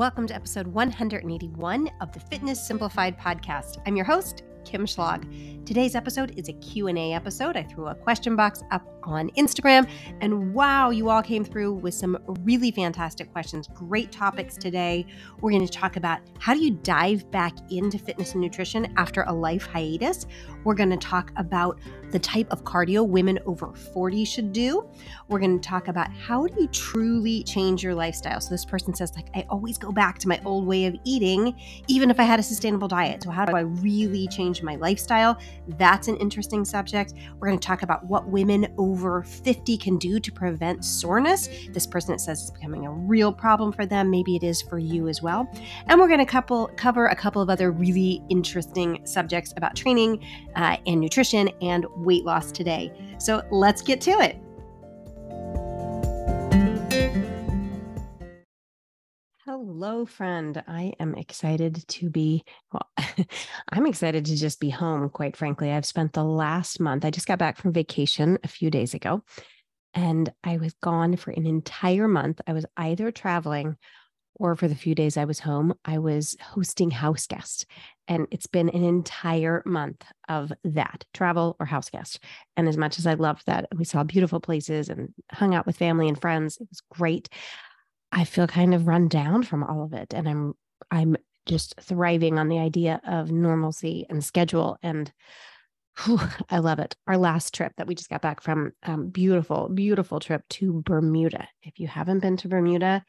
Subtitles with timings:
[0.00, 3.82] welcome to episode 181 of the Fitness Simplified podcast.
[3.86, 5.66] I'm your host, Kim Schlag.
[5.66, 7.54] Today's episode is a Q&A episode.
[7.54, 9.88] I threw a question box up on Instagram
[10.20, 13.68] and wow, you all came through with some really fantastic questions.
[13.74, 15.06] Great topics today.
[15.40, 19.22] We're going to talk about how do you dive back into fitness and nutrition after
[19.22, 20.26] a life hiatus.
[20.64, 21.78] We're going to talk about
[22.10, 24.88] the type of cardio women over 40 should do.
[25.28, 28.40] We're going to talk about how do you truly change your lifestyle.
[28.40, 31.54] So this person says like I always go back to my old way of eating
[31.86, 33.22] even if I had a sustainable diet.
[33.22, 35.38] So how do I really change my lifestyle?
[35.78, 37.14] That's an interesting subject.
[37.38, 38.89] We're going to talk about what women over
[39.22, 41.48] 50 can do to prevent soreness.
[41.70, 44.10] This person it says it's becoming a real problem for them.
[44.10, 45.50] Maybe it is for you as well.
[45.86, 50.24] And we're going to couple cover a couple of other really interesting subjects about training
[50.56, 53.16] uh, and nutrition and weight loss today.
[53.18, 54.38] So let's get to it.
[59.52, 60.62] Hello, friend.
[60.68, 62.88] I am excited to be, well,
[63.72, 65.72] I'm excited to just be home, quite frankly.
[65.72, 69.24] I've spent the last month, I just got back from vacation a few days ago,
[69.92, 72.40] and I was gone for an entire month.
[72.46, 73.76] I was either traveling
[74.36, 77.66] or for the few days I was home, I was hosting house guests.
[78.06, 82.20] And it's been an entire month of that travel or house guest.
[82.56, 85.76] And as much as I loved that, we saw beautiful places and hung out with
[85.76, 86.56] family and friends.
[86.60, 87.28] It was great.
[88.12, 90.12] I feel kind of run down from all of it.
[90.14, 90.54] And I'm,
[90.90, 91.16] I'm
[91.46, 94.78] just thriving on the idea of normalcy and schedule.
[94.82, 95.12] And
[96.04, 96.96] whew, I love it.
[97.06, 101.48] Our last trip that we just got back from, um, beautiful, beautiful trip to Bermuda.
[101.62, 103.04] If you haven't been to Bermuda,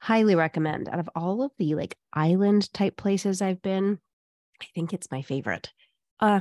[0.00, 3.98] highly recommend out of all of the like island type places I've been,
[4.60, 5.70] I think it's my favorite.
[6.18, 6.40] Uh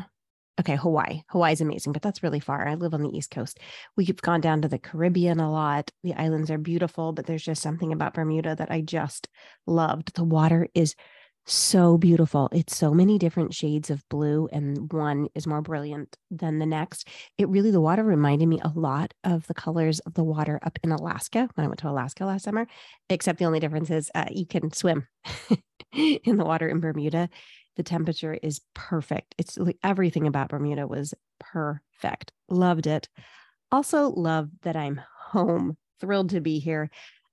[0.59, 1.21] okay, Hawaii.
[1.29, 2.67] Hawaii is amazing, but that's really far.
[2.67, 3.59] I live on the East Coast.
[3.95, 5.91] We've gone down to the Caribbean a lot.
[6.03, 9.27] The islands are beautiful, but there's just something about Bermuda that I just
[9.65, 10.15] loved.
[10.15, 10.95] The water is
[11.45, 12.49] so beautiful.
[12.51, 17.07] It's so many different shades of blue, and one is more brilliant than the next.
[17.37, 20.77] It really, the water reminded me a lot of the colors of the water up
[20.83, 22.67] in Alaska when I went to Alaska last summer,
[23.09, 25.07] except the only difference is uh, you can swim
[25.93, 27.29] in the water in Bermuda.
[27.79, 29.35] The temperature is perfect.
[29.37, 32.33] It's like everything about Bermuda was perfect.
[32.49, 33.07] Loved it.
[33.71, 35.77] Also, love that I'm home.
[36.01, 36.89] Thrilled to be here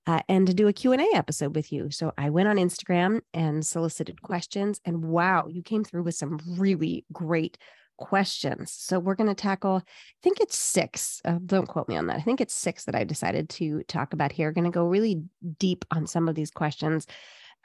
[0.07, 3.65] uh, and to do a q&a episode with you so i went on instagram and
[3.67, 7.59] solicited questions and wow you came through with some really great
[7.97, 12.07] questions so we're going to tackle i think it's six uh, don't quote me on
[12.07, 14.87] that i think it's six that i decided to talk about here going to go
[14.87, 15.23] really
[15.59, 17.07] deep on some of these questions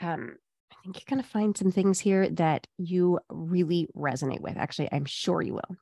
[0.02, 0.36] um,
[0.84, 5.06] think you're going to find some things here that you really resonate with actually i'm
[5.06, 5.76] sure you will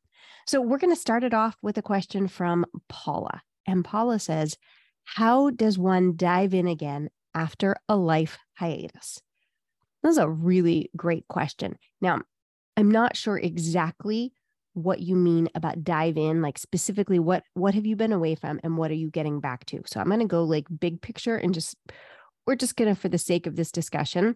[0.48, 4.58] so we're going to start it off with a question from paula and paula says
[5.16, 9.22] how does one dive in again after a life hiatus?
[10.04, 11.78] That's a really great question.
[12.00, 12.22] Now,
[12.78, 14.34] I'm not sure exactly
[14.74, 18.60] what you mean about dive in like specifically what what have you been away from
[18.64, 21.36] and what are you getting back to so i'm going to go like big picture
[21.36, 21.76] and just
[22.46, 24.36] we're just going to for the sake of this discussion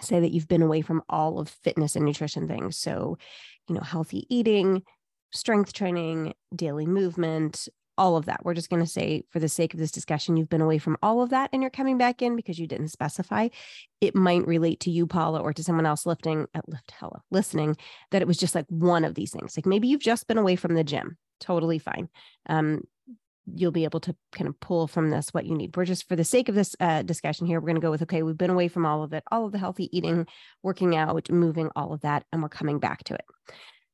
[0.00, 3.18] say that you've been away from all of fitness and nutrition things so
[3.68, 4.82] you know healthy eating
[5.32, 8.40] strength training daily movement all of that.
[8.44, 10.96] We're just going to say, for the sake of this discussion, you've been away from
[11.02, 13.48] all of that and you're coming back in because you didn't specify.
[14.00, 17.22] It might relate to you, Paula, or to someone else lifting at uh, Lift Hella
[17.30, 17.76] listening
[18.10, 19.56] that it was just like one of these things.
[19.56, 21.16] Like maybe you've just been away from the gym.
[21.38, 22.08] Totally fine.
[22.48, 22.82] Um,
[23.46, 25.76] you'll be able to kind of pull from this what you need.
[25.76, 28.02] We're just for the sake of this uh, discussion here, we're going to go with
[28.02, 30.26] okay, we've been away from all of it, all of the healthy eating,
[30.62, 33.24] working out, moving, all of that, and we're coming back to it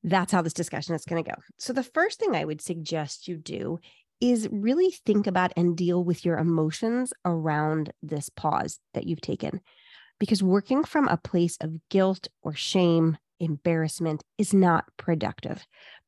[0.05, 1.37] that's how this discussion is going to go.
[1.59, 3.79] So, the first thing I would suggest you do
[4.21, 9.61] is really think about and deal with your emotions around this pause that you've taken.
[10.19, 15.65] Because working from a place of guilt or shame, embarrassment is not productive.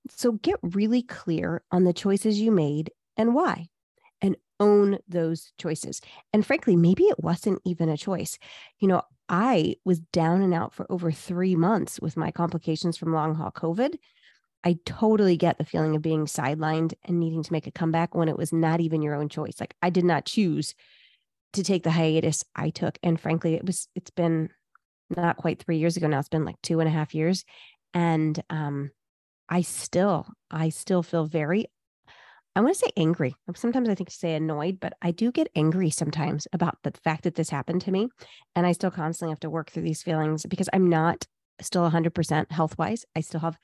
[0.08, 3.68] So, get really clear on the choices you made and why,
[4.20, 6.00] and own those choices.
[6.32, 8.38] And frankly, maybe it wasn't even a choice.
[8.78, 13.14] You know, I was down and out for over three months with my complications from
[13.14, 13.96] long haul COVID.
[14.62, 18.28] I totally get the feeling of being sidelined and needing to make a comeback when
[18.28, 19.58] it was not even your own choice.
[19.58, 20.74] Like I did not choose
[21.54, 22.98] to take the hiatus I took.
[23.02, 24.50] And frankly, it was, it's been
[25.08, 26.18] not quite three years ago now.
[26.18, 27.44] It's been like two and a half years.
[27.94, 28.90] And um,
[29.48, 31.66] I still, I still feel very
[32.56, 33.34] I want to say angry.
[33.54, 37.22] Sometimes I think to say annoyed, but I do get angry sometimes about the fact
[37.24, 38.08] that this happened to me.
[38.56, 41.26] And I still constantly have to work through these feelings because I'm not
[41.60, 43.04] still 100% health wise.
[43.14, 43.56] I still have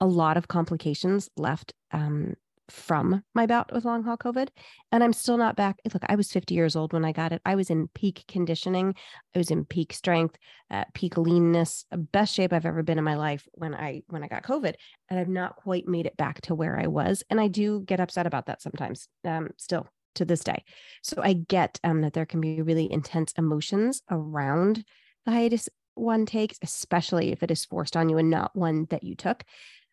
[0.00, 2.34] a lot of complications left um,
[2.70, 4.48] from my bout with long haul COVID.
[4.92, 5.76] And I'm still not back.
[5.92, 7.42] Look, I was 50 years old when I got it.
[7.44, 8.94] I was in peak conditioning.
[9.34, 10.36] I was in peak strength,
[10.70, 14.28] uh, peak leanness, best shape I've ever been in my life when I when I
[14.28, 14.74] got COVID.
[15.10, 17.22] And I've not quite made it back to where I was.
[17.30, 19.08] And I do get upset about that sometimes.
[19.24, 20.62] Um, still to this day.
[21.02, 24.84] So I get um, that there can be really intense emotions around
[25.26, 29.04] the hiatus one takes, especially if it is forced on you and not one that
[29.04, 29.44] you took.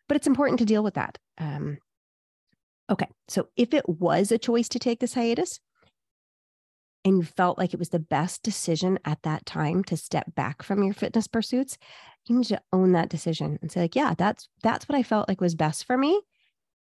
[0.08, 1.18] But it's important to deal with that.
[1.38, 1.78] Um,
[2.92, 5.58] okay, so if it was a choice to take this hiatus
[7.04, 10.62] and you felt like it was the best decision at that time to step back
[10.62, 11.78] from your fitness pursuits,
[12.26, 15.28] you need to own that decision and say, like, yeah, that's that's what I felt
[15.28, 16.20] like was best for me.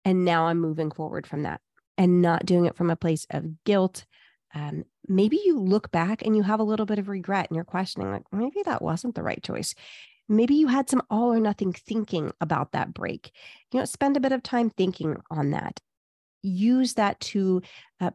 [0.04, 1.62] And now I'm moving forward from that
[1.96, 4.04] and not doing it from a place of guilt.
[4.54, 7.64] Um, maybe you look back and you have a little bit of regret and you're
[7.64, 9.74] questioning, like, maybe that wasn't the right choice.
[10.28, 13.30] Maybe you had some all or nothing thinking about that break.
[13.72, 15.80] You know, spend a bit of time thinking on that.
[16.44, 17.62] Use that to,
[18.00, 18.10] uh,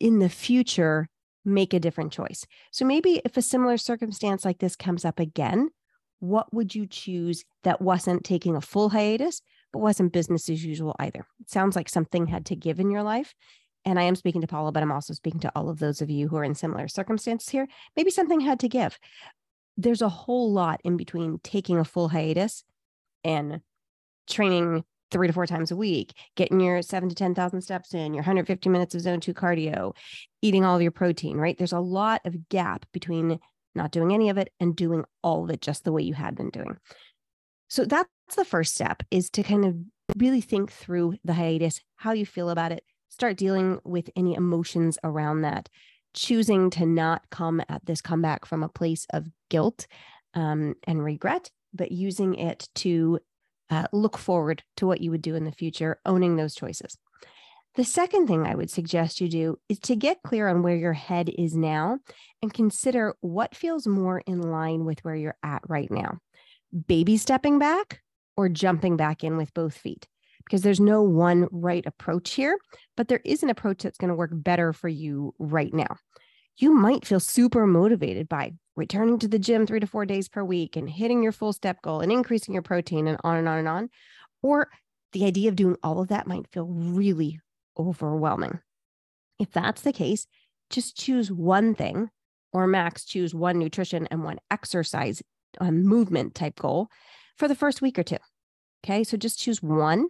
[0.00, 1.08] in the future,
[1.44, 2.46] make a different choice.
[2.72, 5.68] So maybe if a similar circumstance like this comes up again,
[6.20, 9.42] what would you choose that wasn't taking a full hiatus,
[9.72, 11.26] but wasn't business as usual either.
[11.40, 13.34] It sounds like something had to give in your life.
[13.84, 16.08] And I am speaking to Paula, but I'm also speaking to all of those of
[16.08, 17.66] you who are in similar circumstances here.
[17.96, 18.98] Maybe something had to give.
[19.76, 22.64] There's a whole lot in between taking a full hiatus
[23.24, 23.60] and
[24.28, 28.22] training three to four times a week, getting your seven to 10,000 steps in, your
[28.22, 29.94] 150 minutes of zone two cardio,
[30.42, 31.56] eating all of your protein, right?
[31.56, 33.38] There's a lot of gap between
[33.76, 36.34] not doing any of it and doing all of it just the way you had
[36.34, 36.76] been doing.
[37.68, 39.76] So that's the first step is to kind of
[40.16, 44.98] really think through the hiatus, how you feel about it, start dealing with any emotions
[45.04, 45.68] around that,
[46.12, 49.86] choosing to not come at this comeback from a place of guilt
[50.34, 53.20] um, and regret, but using it to
[53.74, 56.96] uh, look forward to what you would do in the future, owning those choices.
[57.76, 60.92] The second thing I would suggest you do is to get clear on where your
[60.92, 61.98] head is now
[62.40, 66.18] and consider what feels more in line with where you're at right now
[66.86, 68.02] baby stepping back
[68.36, 70.06] or jumping back in with both feet
[70.44, 72.58] because there's no one right approach here,
[72.96, 75.96] but there is an approach that's going to work better for you right now.
[76.56, 80.44] You might feel super motivated by returning to the gym three to four days per
[80.44, 83.58] week and hitting your full step goal and increasing your protein and on and on
[83.58, 83.90] and on.
[84.42, 84.68] Or
[85.12, 87.40] the idea of doing all of that might feel really
[87.78, 88.60] overwhelming.
[89.38, 90.26] If that's the case,
[90.70, 92.10] just choose one thing
[92.52, 95.22] or max choose one nutrition and one exercise
[95.60, 96.88] a movement type goal
[97.36, 98.18] for the first week or two.
[98.84, 99.04] Okay.
[99.04, 100.08] So just choose one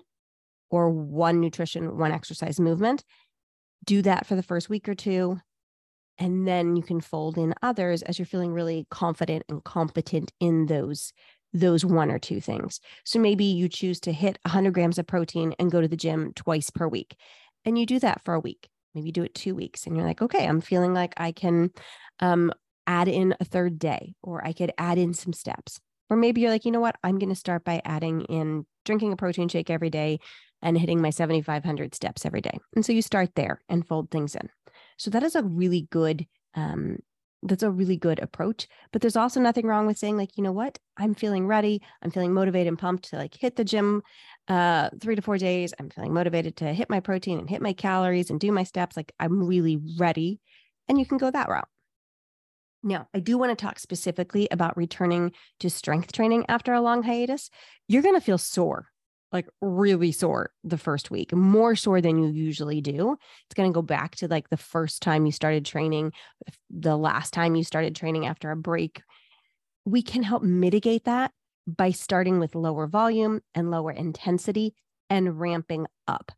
[0.70, 3.04] or one nutrition, one exercise movement.
[3.84, 5.38] Do that for the first week or two.
[6.18, 10.66] And then you can fold in others as you're feeling really confident and competent in
[10.66, 11.12] those
[11.54, 12.80] those one or two things.
[13.04, 16.32] So maybe you choose to hit 100 grams of protein and go to the gym
[16.34, 17.16] twice per week.
[17.64, 18.68] And you do that for a week.
[18.92, 19.86] Maybe do it two weeks.
[19.86, 21.70] And you're like, okay, I'm feeling like I can
[22.18, 22.52] um,
[22.86, 25.80] add in a third day, or I could add in some steps.
[26.10, 26.96] Or maybe you're like, you know what?
[27.02, 30.18] I'm going to start by adding in drinking a protein shake every day
[30.60, 32.58] and hitting my 7,500 steps every day.
[32.74, 34.48] And so you start there and fold things in.
[34.96, 36.98] So that is a really good, um,
[37.42, 38.68] that's a really good approach.
[38.92, 40.78] But there's also nothing wrong with saying, like, you know what?
[40.96, 41.82] I'm feeling ready.
[42.02, 44.02] I'm feeling motivated and pumped to like hit the gym
[44.48, 45.74] uh, three to four days.
[45.78, 48.96] I'm feeling motivated to hit my protein and hit my calories and do my steps.
[48.96, 50.40] Like I'm really ready.
[50.88, 51.68] And you can go that route.
[52.82, 57.02] Now, I do want to talk specifically about returning to strength training after a long
[57.02, 57.48] hiatus.
[57.88, 58.88] You're going to feel sore,
[59.34, 63.16] like really sore the first week, more sore than you usually do.
[63.46, 66.12] It's going to go back to like the first time you started training,
[66.70, 69.02] the last time you started training after a break.
[69.84, 71.32] We can help mitigate that
[71.66, 74.74] by starting with lower volume and lower intensity
[75.10, 76.30] and ramping up.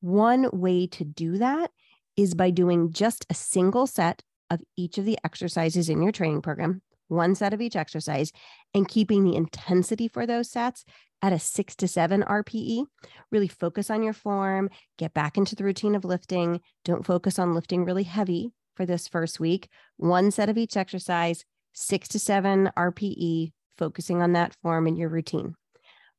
[0.00, 1.70] One way to do that
[2.18, 6.42] is by doing just a single set of each of the exercises in your training
[6.42, 8.30] program, one set of each exercise,
[8.74, 10.84] and keeping the intensity for those sets
[11.22, 12.86] at a six to seven RPE.
[13.30, 16.60] Really focus on your form, get back into the routine of lifting.
[16.84, 19.68] Don't focus on lifting really heavy for this first week.
[19.96, 25.08] One set of each exercise, six to seven RPE, focusing on that form in your
[25.08, 25.54] routine.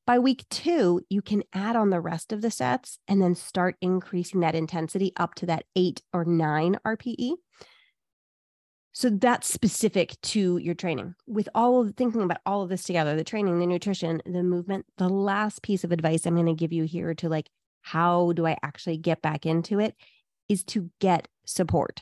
[0.06, 3.76] By week two, you can add on the rest of the sets and then start
[3.82, 7.34] increasing that intensity up to that eight or nine RPE.
[8.98, 11.14] So that's specific to your training.
[11.28, 14.88] With all of thinking about all of this together, the training, the nutrition, the movement,
[14.98, 17.48] the last piece of advice I'm going to give you here to like,
[17.82, 19.94] how do I actually get back into it
[20.50, 22.02] is to get support.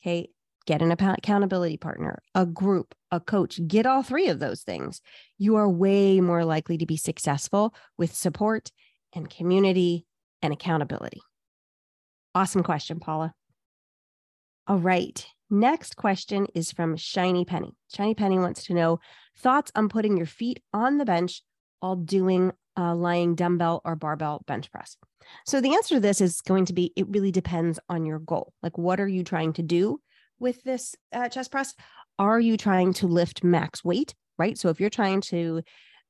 [0.00, 0.30] Okay.
[0.64, 5.02] Get an accountability partner, a group, a coach, get all three of those things.
[5.36, 8.72] You are way more likely to be successful with support
[9.12, 10.06] and community
[10.40, 11.20] and accountability.
[12.34, 13.34] Awesome question, Paula.
[14.66, 15.26] All right.
[15.52, 17.76] Next question is from Shiny Penny.
[17.94, 19.00] Shiny Penny wants to know
[19.36, 21.42] thoughts on putting your feet on the bench
[21.80, 24.96] while doing a lying dumbbell or barbell bench press.
[25.44, 28.54] So the answer to this is going to be it really depends on your goal.
[28.62, 30.00] Like, what are you trying to do
[30.38, 31.74] with this uh, chest press?
[32.18, 34.14] Are you trying to lift max weight?
[34.38, 34.56] Right.
[34.56, 35.60] So if you're trying to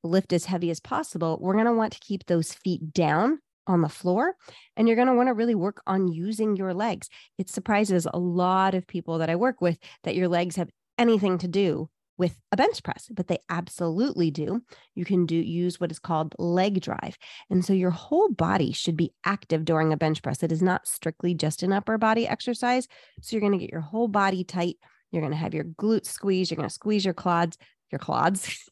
[0.04, 3.80] lift as heavy as possible, we're going to want to keep those feet down on
[3.80, 4.34] the floor
[4.76, 7.08] and you're going to want to really work on using your legs.
[7.38, 11.38] It surprises a lot of people that I work with that your legs have anything
[11.38, 11.88] to do
[12.18, 14.62] with a bench press, but they absolutely do.
[14.94, 17.16] You can do use what is called leg drive.
[17.50, 20.42] And so your whole body should be active during a bench press.
[20.42, 22.86] It is not strictly just an upper body exercise.
[23.22, 24.76] So you're going to get your whole body tight.
[25.10, 26.50] You're going to have your glutes squeeze.
[26.50, 27.58] You're going to squeeze your quads,
[27.90, 28.70] your quads,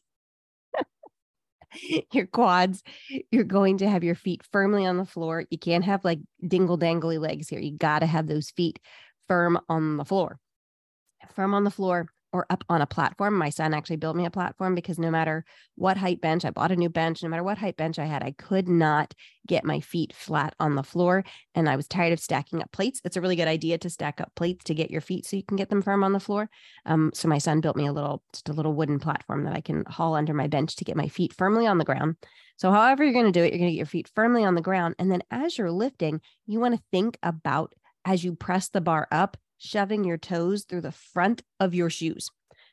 [2.13, 2.83] your quads.
[3.31, 5.45] You're going to have your feet firmly on the floor.
[5.49, 7.59] You can't have like dingle dangly legs here.
[7.59, 8.79] You got to have those feet
[9.27, 10.39] firm on the floor.
[11.35, 13.37] Firm on the floor or up on a platform.
[13.37, 15.45] My son actually built me a platform because no matter
[15.75, 18.23] what height bench, I bought a new bench, no matter what height bench I had,
[18.23, 19.13] I could not
[19.47, 21.23] get my feet flat on the floor.
[21.55, 23.01] And I was tired of stacking up plates.
[23.03, 25.43] It's a really good idea to stack up plates to get your feet so you
[25.43, 26.49] can get them firm on the floor.
[26.85, 29.61] Um, so my son built me a little, just a little wooden platform that I
[29.61, 32.15] can haul under my bench to get my feet firmly on the ground.
[32.57, 34.53] So, however, you're going to do it, you're going to get your feet firmly on
[34.53, 34.95] the ground.
[34.99, 37.73] And then as you're lifting, you want to think about
[38.05, 42.29] as you press the bar up, shoving your toes through the front of your shoes.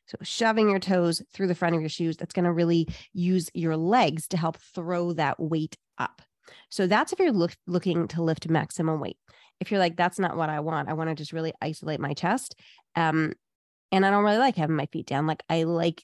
[0.06, 3.50] So, shoving your toes through the front of your shoes, that's going to really use
[3.52, 6.22] your legs to help throw that weight up.
[6.70, 9.18] So, that's if you're look, looking to lift maximum weight.
[9.60, 12.14] If you're like, that's not what I want, I want to just really isolate my
[12.14, 12.54] chest.
[12.96, 13.34] Um,
[13.92, 15.26] and I don't really like having my feet down.
[15.26, 16.02] Like, I like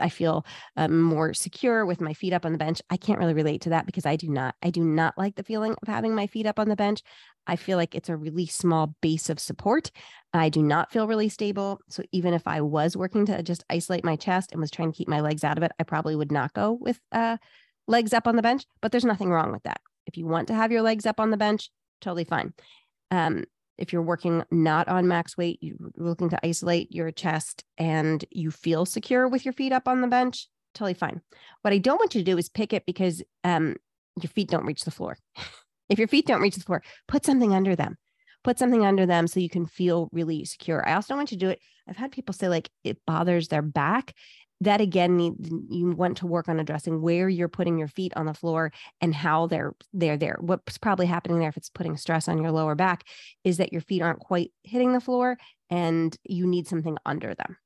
[0.00, 0.44] I feel
[0.76, 2.80] um, more secure with my feet up on the bench.
[2.90, 4.54] I can't really relate to that because I do not.
[4.62, 7.02] I do not like the feeling of having my feet up on the bench.
[7.46, 9.90] I feel like it's a really small base of support.
[10.32, 11.80] I do not feel really stable.
[11.88, 14.96] So even if I was working to just isolate my chest and was trying to
[14.96, 17.38] keep my legs out of it, I probably would not go with uh,
[17.86, 18.64] legs up on the bench.
[18.82, 19.80] But there's nothing wrong with that.
[20.06, 22.52] If you want to have your legs up on the bench, totally fine.
[23.10, 23.44] Um,
[23.78, 28.50] if you're working not on max weight, you're looking to isolate your chest and you
[28.50, 31.20] feel secure with your feet up on the bench, totally fine.
[31.62, 33.76] What I don't want you to do is pick it because um,
[34.20, 35.16] your feet don't reach the floor.
[35.88, 37.96] if your feet don't reach the floor, put something under them.
[38.44, 40.86] Put something under them so you can feel really secure.
[40.86, 41.60] I also don't want you to do it.
[41.88, 44.14] I've had people say like it bothers their back
[44.60, 45.34] that again need,
[45.70, 49.14] you want to work on addressing where you're putting your feet on the floor and
[49.14, 50.36] how they're they're there.
[50.40, 53.04] What's probably happening there if it's putting stress on your lower back
[53.44, 55.38] is that your feet aren't quite hitting the floor
[55.70, 57.56] and you need something under them.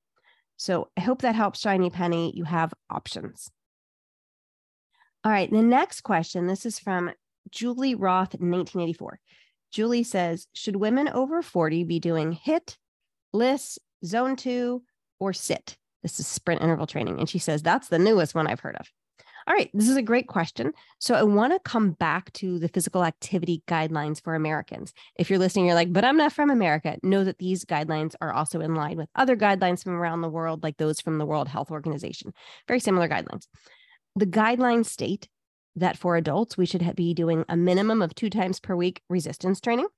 [0.56, 2.32] So i hope that helps shiny penny.
[2.36, 3.50] You have options.
[5.24, 7.10] All right the next question this is from
[7.50, 9.18] julie roth 1984
[9.70, 12.76] julie says should women over 40 be doing HIIT
[13.32, 14.82] LISS zone 2
[15.18, 17.18] or sit this is sprint interval training.
[17.18, 18.90] And she says, that's the newest one I've heard of.
[19.46, 20.72] All right, this is a great question.
[21.00, 24.92] So I want to come back to the physical activity guidelines for Americans.
[25.16, 26.96] If you're listening, you're like, but I'm not from America.
[27.02, 30.62] Know that these guidelines are also in line with other guidelines from around the world,
[30.62, 32.32] like those from the World Health Organization.
[32.68, 33.48] Very similar guidelines.
[34.14, 35.28] The guidelines state
[35.74, 39.60] that for adults, we should be doing a minimum of two times per week resistance
[39.60, 39.88] training,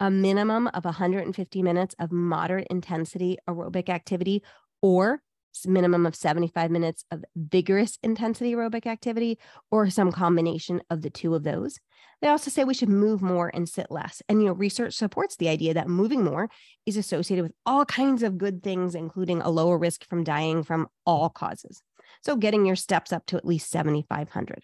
[0.00, 4.42] a minimum of 150 minutes of moderate intensity aerobic activity
[4.80, 5.20] or
[5.66, 9.38] minimum of 75 minutes of vigorous intensity aerobic activity
[9.70, 11.78] or some combination of the two of those.
[12.20, 14.22] They also say we should move more and sit less.
[14.28, 16.50] And, you know, research supports the idea that moving more
[16.84, 20.88] is associated with all kinds of good things, including a lower risk from dying from
[21.06, 21.82] all causes.
[22.22, 24.62] So, getting your steps up to at least 7,500.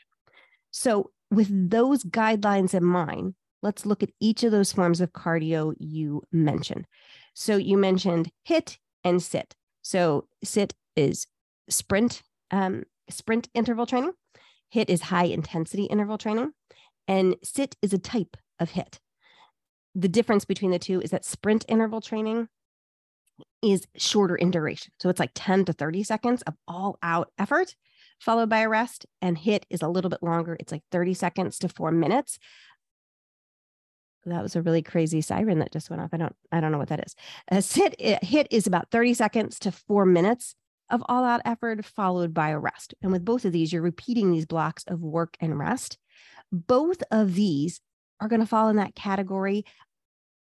[0.70, 5.74] So, with those guidelines in mind, let's look at each of those forms of cardio
[5.78, 6.86] you mentioned.
[7.34, 9.54] So, you mentioned HIIT and sit.
[9.84, 11.26] So, sit is
[11.68, 14.12] sprint um, sprint interval training.
[14.74, 16.52] HIIT is high intensity interval training,
[17.06, 18.98] and sit is a type of HIIT.
[19.94, 22.48] The difference between the two is that sprint interval training
[23.62, 24.92] is shorter in duration.
[24.98, 27.74] So it's like 10 to 30 seconds of all out effort
[28.18, 29.06] followed by a rest.
[29.20, 30.56] And HIIT is a little bit longer.
[30.58, 32.38] It's like 30 seconds to four minutes.
[34.26, 36.10] That was a really crazy siren that just went off.
[36.12, 37.14] I don't, I don't know what that is.
[37.48, 40.54] A sit HIIT is about 30 seconds to four minutes
[40.90, 42.94] of all out effort followed by a rest.
[43.02, 45.98] And with both of these, you're repeating these blocks of work and rest.
[46.52, 47.80] Both of these
[48.20, 49.64] are going to fall in that category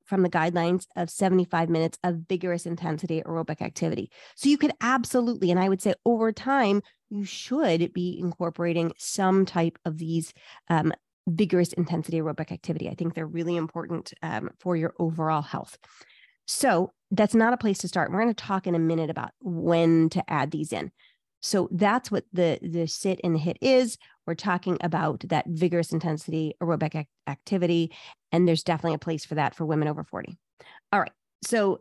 [0.04, 4.10] from the guidelines of 75 minutes of vigorous intensity aerobic activity.
[4.36, 9.44] So you could absolutely, and I would say over time, you should be incorporating some
[9.44, 10.32] type of these
[10.68, 10.92] um,
[11.28, 12.88] vigorous intensity aerobic activity.
[12.88, 15.78] I think they're really important um, for your overall health.
[16.46, 18.10] So that's not a place to start.
[18.10, 20.90] We're going to talk in a minute about when to add these in.
[21.40, 23.96] So that's what the the sit and HIIT is.
[24.26, 27.92] We're talking about that vigorous intensity aerobic activity,
[28.32, 30.36] and there's definitely a place for that for women over 40.
[30.92, 31.12] All right.
[31.44, 31.80] So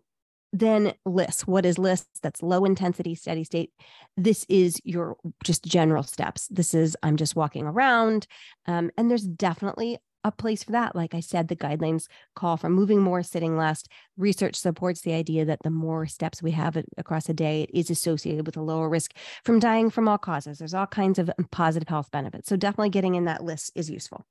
[0.53, 1.45] then LISS.
[1.45, 2.05] What is LISS?
[2.21, 3.71] That's low intensity steady state.
[4.15, 6.47] This is your just general steps.
[6.47, 8.27] This is I'm just walking around,
[8.65, 10.95] um, and there's definitely a place for that.
[10.95, 13.83] Like I said, the guidelines call for moving more, sitting less.
[14.17, 17.89] Research supports the idea that the more steps we have across a day, it is
[17.89, 19.13] associated with a lower risk
[19.43, 20.57] from dying from all causes.
[20.57, 22.49] There's all kinds of positive health benefits.
[22.49, 24.25] So definitely getting in that LISS is useful.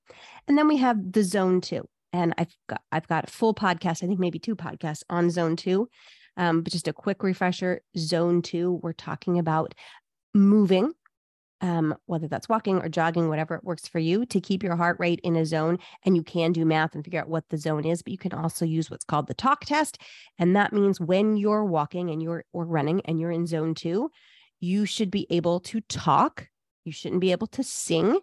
[0.47, 1.89] And then we have the zone two.
[2.13, 5.57] And I've got I've got a full podcast, I think maybe two podcasts on zone
[5.57, 5.89] two.
[6.37, 9.75] Um, but just a quick refresher, zone two, we're talking about
[10.35, 10.93] moving
[11.61, 14.97] um, whether that's walking or jogging, whatever it works for you, to keep your heart
[15.01, 15.79] rate in a zone.
[16.05, 18.33] And you can do math and figure out what the zone is, but you can
[18.33, 19.99] also use what's called the talk test.
[20.39, 24.11] And that means when you're walking and you're or running and you're in zone two,
[24.61, 26.49] you should be able to talk.
[26.85, 28.19] You shouldn't be able to sing.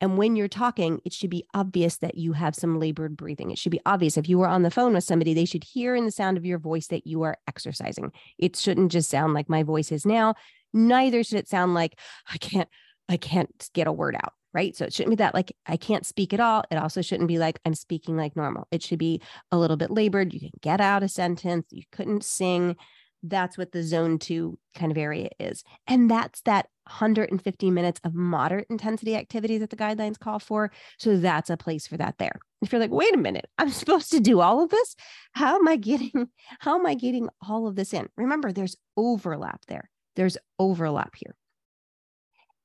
[0.00, 3.50] And when you're talking, it should be obvious that you have some labored breathing.
[3.50, 4.16] It should be obvious.
[4.16, 6.44] If you were on the phone with somebody, they should hear in the sound of
[6.44, 8.12] your voice that you are exercising.
[8.38, 10.34] It shouldn't just sound like my voice is now.
[10.72, 11.98] Neither should it sound like
[12.32, 12.68] i can't
[13.08, 14.76] i can't get a word out right?
[14.76, 16.64] So it shouldn't be that like i can't speak at all.
[16.70, 18.68] It also shouldn't be like i'm speaking like normal.
[18.70, 19.20] It should be
[19.50, 20.32] a little bit labored.
[20.32, 21.66] You can get out a sentence.
[21.70, 22.76] You couldn't sing.
[23.22, 25.64] That's what the zone two kind of area is.
[25.86, 31.16] And that's that 150 minutes of moderate intensity activity that the guidelines call for so
[31.16, 34.20] that's a place for that there if you're like wait a minute i'm supposed to
[34.20, 34.94] do all of this
[35.32, 36.28] how am i getting
[36.60, 41.34] how am i getting all of this in remember there's overlap there there's overlap here.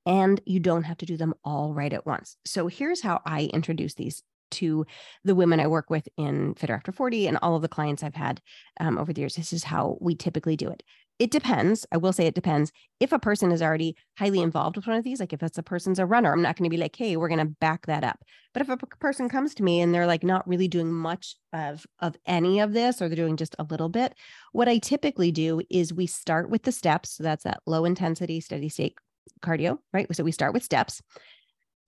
[0.06, 2.38] And you don't have to do them all right at once.
[2.46, 4.86] So here's how I introduce these to
[5.24, 8.16] the women I work with in Fitter After 40 and all of the clients I've
[8.16, 8.42] had
[8.80, 9.36] um, over the years.
[9.36, 10.82] This is how we typically do it
[11.20, 11.86] it depends.
[11.92, 12.72] I will say it depends.
[13.02, 15.64] If a person is already highly involved with one of these, like if it's a
[15.64, 18.06] person's a runner, I'm not going to be like, hey, we're going to back that
[18.06, 18.24] up.
[18.54, 21.86] But if a person comes to me and they're like not really doing much of
[22.00, 24.16] of any of this, or they're doing just a little bit,
[24.54, 27.12] what I typically do is we start with the steps.
[27.12, 28.96] So that's that low intensity, steady state
[29.42, 30.08] cardio, right?
[30.16, 31.02] So we start with steps,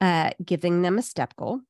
[0.01, 1.61] uh, giving them a step goal.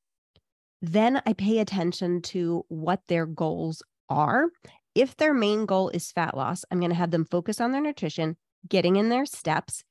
[0.82, 4.48] Then I pay attention to what their goals are
[4.96, 7.82] if their main goal is fat loss, I'm going to have them focus on their
[7.82, 9.84] nutrition, getting in their steps,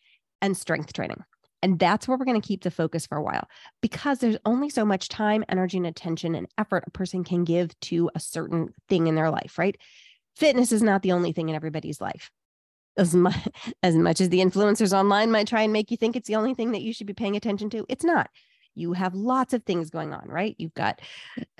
[0.42, 1.22] and strength training.
[1.62, 3.46] And that's where we're going to keep the focus for a while
[3.82, 7.78] because there's only so much time, energy, and attention and effort a person can give
[7.80, 9.76] to a certain thing in their life, right?
[10.36, 12.30] Fitness is not the only thing in everybody's life.
[12.96, 13.36] As much,
[13.82, 16.54] as much as the influencers online might try and make you think it's the only
[16.54, 18.30] thing that you should be paying attention to, it's not
[18.74, 20.54] you have lots of things going on right?
[20.58, 21.00] You've got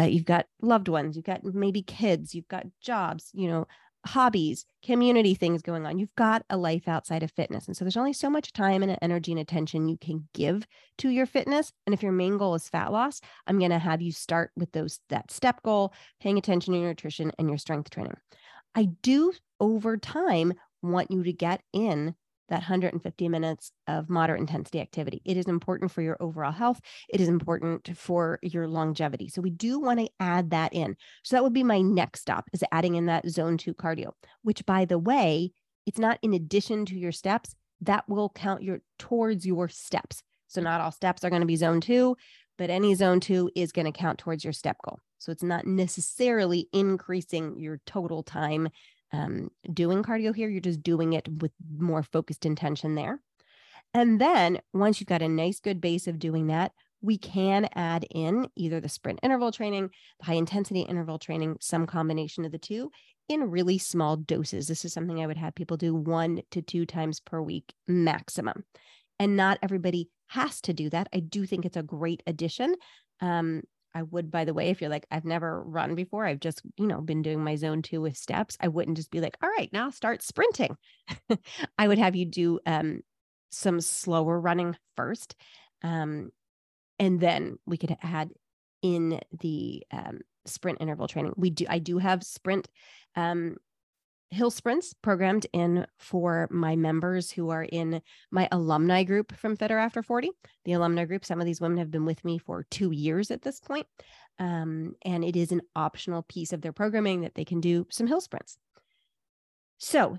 [0.01, 3.67] uh, you've got loved ones you've got maybe kids you've got jobs you know
[4.07, 5.99] hobbies community things going on.
[5.99, 8.97] You've got a life outside of fitness and so there's only so much time and
[9.03, 10.67] energy and attention you can give
[10.99, 14.01] to your fitness and if your main goal is fat loss i'm going to have
[14.01, 17.91] you start with those that step goal paying attention to your nutrition and your strength
[17.91, 18.17] training.
[18.75, 22.15] I do over time want you to get in
[22.51, 25.23] that 150 minutes of moderate intensity activity.
[25.25, 26.81] It is important for your overall health.
[27.09, 29.29] It is important for your longevity.
[29.29, 30.97] So we do want to add that in.
[31.25, 34.11] So that would be my next stop is adding in that zone 2 cardio,
[34.43, 35.53] which by the way,
[35.87, 40.23] it's not in addition to your steps, that will count your towards your steps.
[40.49, 42.17] So not all steps are going to be zone 2,
[42.59, 44.99] but any zone 2 is going to count towards your step goal.
[45.19, 48.69] So it's not necessarily increasing your total time
[49.13, 50.49] um, doing cardio here.
[50.49, 53.21] You're just doing it with more focused intention there.
[53.93, 58.07] And then once you've got a nice, good base of doing that, we can add
[58.11, 62.59] in either the sprint interval training, the high intensity interval training, some combination of the
[62.59, 62.91] two
[63.29, 64.67] in really small doses.
[64.67, 68.65] This is something I would have people do one to two times per week maximum.
[69.19, 71.09] And not everybody has to do that.
[71.13, 72.75] I do think it's a great addition.
[73.21, 73.63] Um,
[73.95, 76.87] I would, by the way, if you're like, I've never run before, I've just, you
[76.87, 79.73] know, been doing my zone two with steps, I wouldn't just be like, all right,
[79.73, 80.77] now start sprinting.
[81.79, 83.01] I would have you do um,
[83.51, 85.35] some slower running first.
[85.83, 86.31] Um,
[86.99, 88.31] and then we could add
[88.83, 91.35] in the um, sprint interval training.
[91.37, 92.69] We do, I do have sprint
[93.17, 93.57] um,
[94.31, 99.79] hill sprints programmed in for my members who are in my alumni group from Fitter
[99.79, 100.31] After 40.
[100.65, 103.43] The alumni group, some of these women have been with me for two years at
[103.43, 103.87] this point.
[104.39, 108.07] Um, and it is an optional piece of their programming that they can do some
[108.07, 108.57] hill sprints.
[109.79, 110.19] So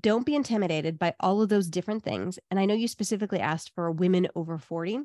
[0.00, 2.38] don't be intimidated by all of those different things.
[2.50, 5.00] And I know you specifically asked for women over 40.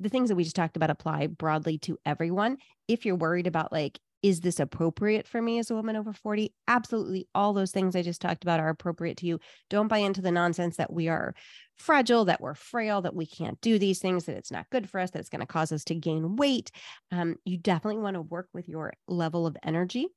[0.00, 2.58] the things that we just talked about apply broadly to everyone.
[2.86, 6.52] If you're worried about like, is this appropriate for me as a woman over 40?
[6.66, 7.28] Absolutely.
[7.34, 9.38] All those things I just talked about are appropriate to you.
[9.70, 11.34] Don't buy into the nonsense that we are
[11.76, 14.98] fragile, that we're frail, that we can't do these things, that it's not good for
[14.98, 16.70] us, that it's going to cause us to gain weight.
[17.12, 20.08] Um, you definitely want to work with your level of energy.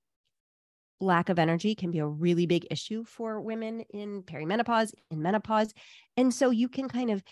[1.00, 5.74] Lack of energy can be a really big issue for women in perimenopause, in menopause.
[6.18, 7.24] And so you can kind of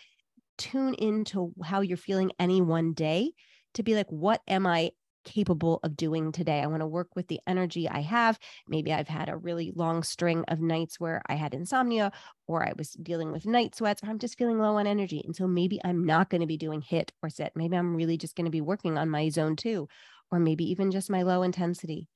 [0.58, 3.32] tune into how you're feeling any one day
[3.76, 4.92] to be like, what am I
[5.24, 6.62] capable of doing today?
[6.62, 8.40] I want to work with the energy I have.
[8.68, 12.12] Maybe I've had a really long string of nights where I had insomnia
[12.48, 15.22] or I was dealing with night sweats or I'm just feeling low on energy.
[15.26, 17.52] And so maybe I'm not going to be doing HIIT or sit.
[17.56, 19.88] Maybe I'm really just going to be working on my zone two,
[20.32, 22.08] or maybe even just my low intensity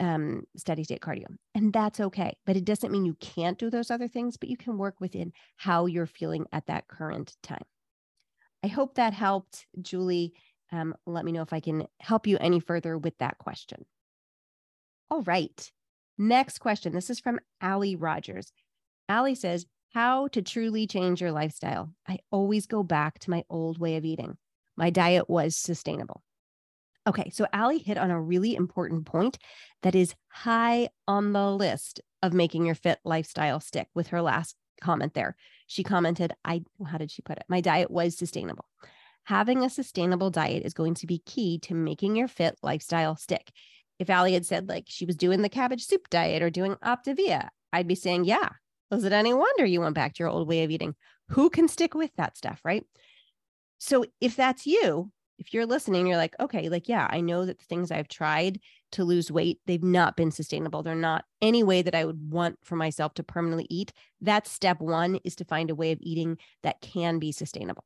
[0.00, 1.26] um, steady state cardio.
[1.54, 2.36] And that's okay.
[2.46, 5.32] But it doesn't mean you can't do those other things, but you can work within
[5.56, 7.64] how you're feeling at that current time.
[8.64, 10.34] I hope that helped, Julie.
[10.72, 13.84] Um, let me know if I can help you any further with that question.
[15.10, 15.70] All right.
[16.16, 16.92] Next question.
[16.92, 18.52] This is from Allie Rogers.
[19.08, 21.92] Allie says, How to truly change your lifestyle.
[22.06, 24.36] I always go back to my old way of eating.
[24.76, 26.22] My diet was sustainable.
[27.06, 29.38] Okay, so Allie hit on a really important point
[29.82, 34.54] that is high on the list of making your fit lifestyle stick with her last
[34.80, 35.34] comment there.
[35.66, 37.44] She commented, I, how did she put it?
[37.48, 38.66] My diet was sustainable.
[39.24, 43.50] Having a sustainable diet is going to be key to making your fit lifestyle stick.
[43.98, 47.48] If Allie had said like she was doing the cabbage soup diet or doing Optavia,
[47.72, 48.48] I'd be saying, yeah,
[48.90, 50.94] was it any wonder you went back to your old way of eating?
[51.28, 52.84] Who can stick with that stuff, right?
[53.78, 57.58] So if that's you, if you're listening, you're like, okay, like, yeah, I know that
[57.58, 58.60] the things I've tried
[58.92, 60.82] to lose weight, they've not been sustainable.
[60.82, 63.92] They're not any way that I would want for myself to permanently eat.
[64.20, 67.84] That's step one is to find a way of eating that can be sustainable.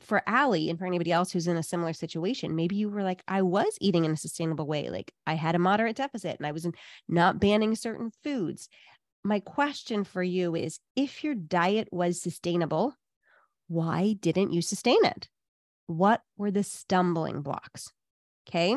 [0.00, 3.22] For Allie and for anybody else who's in a similar situation, maybe you were like,
[3.28, 4.90] I was eating in a sustainable way.
[4.90, 6.66] Like I had a moderate deficit and I was
[7.08, 8.68] not banning certain foods.
[9.22, 12.94] My question for you is if your diet was sustainable,
[13.68, 15.28] why didn't you sustain it?
[15.90, 17.92] what were the stumbling blocks?
[18.48, 18.76] Okay.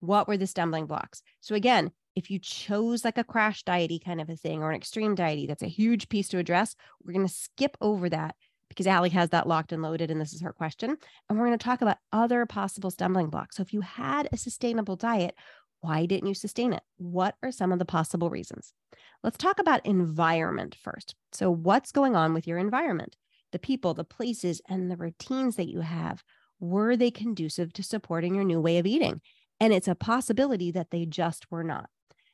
[0.00, 1.22] What were the stumbling blocks?
[1.40, 4.76] So, again, if you chose like a crash diety kind of a thing or an
[4.76, 6.76] extreme diety, that's a huge piece to address.
[7.02, 8.36] We're going to skip over that
[8.76, 10.96] because Allie has that locked and loaded, and this is her question.
[11.28, 13.56] And we're going to talk about other possible stumbling blocks.
[13.56, 15.34] So, if you had a sustainable diet,
[15.80, 16.82] why didn't you sustain it?
[16.98, 18.74] What are some of the possible reasons?
[19.22, 21.14] Let's talk about environment first.
[21.32, 23.16] So, what's going on with your environment?
[23.52, 26.22] The people, the places, and the routines that you have
[26.60, 29.20] were they conducive to supporting your new way of eating?
[29.58, 31.88] And it's a possibility that they just were not.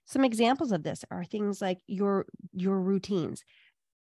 [0.05, 3.45] Some examples of this are things like your your routines.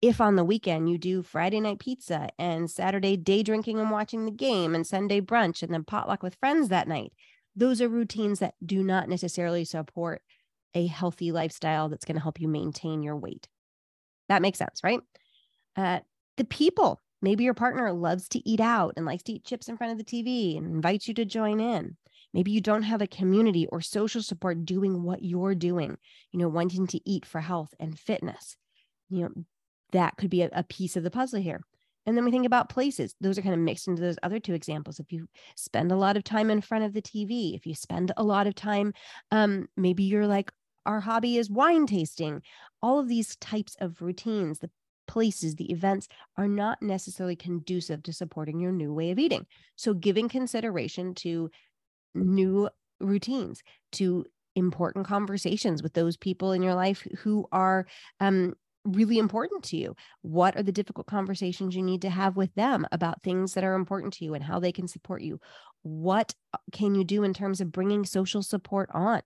[0.03, 4.25] If on the weekend you do Friday night pizza and Saturday day drinking and watching
[4.25, 7.12] the game and Sunday brunch and then potluck with friends that night,
[7.55, 10.21] those are routines that do not necessarily support
[10.75, 13.47] a healthy lifestyle that's going to help you maintain your weight.
[14.29, 15.01] That makes sense, right?
[15.77, 16.01] Uh,
[16.37, 19.77] the people Maybe your partner loves to eat out and likes to eat chips in
[19.77, 21.97] front of the TV and invites you to join in.
[22.35, 25.99] Maybe you don't have a community or social support doing what you're doing,
[26.33, 28.57] you know, wanting to eat for health and fitness.
[29.09, 29.45] You know,
[29.92, 31.62] that could be a, a piece of the puzzle here.
[32.05, 33.14] And then we think about places.
[33.20, 34.98] Those are kind of mixed into those other two examples.
[34.98, 38.11] If you spend a lot of time in front of the TV, if you spend
[38.16, 38.92] a lot of time,
[39.31, 40.50] um, maybe you're like,
[40.85, 42.42] our hobby is wine tasting.
[42.83, 44.70] All of these types of routines, the
[45.07, 49.46] places, the events are not necessarily conducive to supporting your new way of eating.
[49.76, 51.50] So, giving consideration to
[52.14, 52.68] new
[53.00, 54.24] routines, to
[54.55, 57.87] important conversations with those people in your life who are
[58.20, 59.95] um, really important to you.
[60.23, 63.75] What are the difficult conversations you need to have with them about things that are
[63.75, 65.40] important to you and how they can support you?
[65.83, 69.23] What uh, can you do in terms of bringing social support on?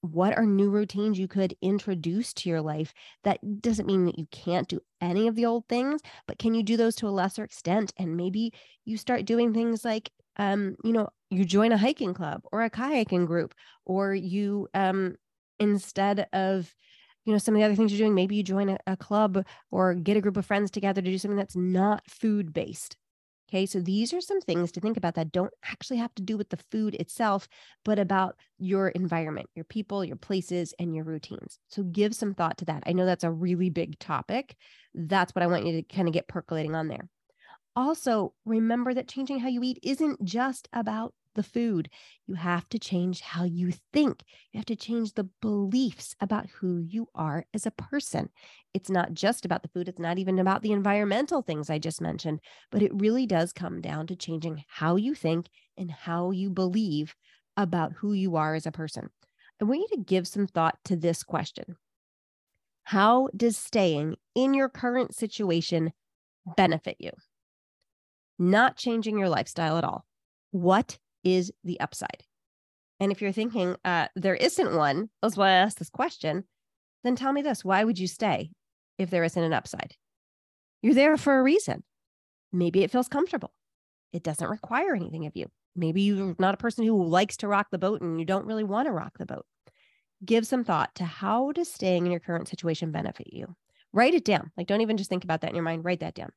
[0.00, 2.92] what are new routines you could introduce to your life
[3.24, 6.62] that doesn't mean that you can't do any of the old things but can you
[6.62, 8.52] do those to a lesser extent and maybe
[8.84, 12.70] you start doing things like um you know you join a hiking club or a
[12.70, 15.16] kayaking group or you um
[15.58, 16.72] instead of
[17.26, 19.44] you know some of the other things you're doing maybe you join a, a club
[19.70, 22.96] or get a group of friends together to do something that's not food based
[23.48, 26.36] Okay, so these are some things to think about that don't actually have to do
[26.36, 27.46] with the food itself,
[27.84, 31.60] but about your environment, your people, your places, and your routines.
[31.68, 32.82] So give some thought to that.
[32.86, 34.56] I know that's a really big topic.
[34.94, 37.08] That's what I want you to kind of get percolating on there.
[37.76, 41.88] Also, remember that changing how you eat isn't just about the food.
[42.26, 44.24] You have to change how you think.
[44.52, 48.30] You have to change the beliefs about who you are as a person.
[48.74, 52.00] It's not just about the food, it's not even about the environmental things I just
[52.00, 52.40] mentioned,
[52.72, 55.46] but it really does come down to changing how you think
[55.78, 57.14] and how you believe
[57.56, 59.10] about who you are as a person.
[59.60, 61.76] I want you to give some thought to this question
[62.84, 65.92] How does staying in your current situation
[66.56, 67.12] benefit you?
[68.38, 70.04] Not changing your lifestyle at all.
[70.50, 72.22] What is the upside?
[73.00, 76.44] And if you're thinking uh, there isn't one, that's why I asked this question,
[77.04, 78.50] then tell me this why would you stay
[78.96, 79.96] if there isn't an upside?
[80.82, 81.82] You're there for a reason.
[82.52, 83.52] Maybe it feels comfortable.
[84.12, 85.50] It doesn't require anything of you.
[85.74, 88.64] Maybe you're not a person who likes to rock the boat and you don't really
[88.64, 89.44] want to rock the boat.
[90.24, 93.54] Give some thought to how does staying in your current situation benefit you?
[93.92, 94.52] Write it down.
[94.56, 96.30] Like, don't even just think about that in your mind, write that down.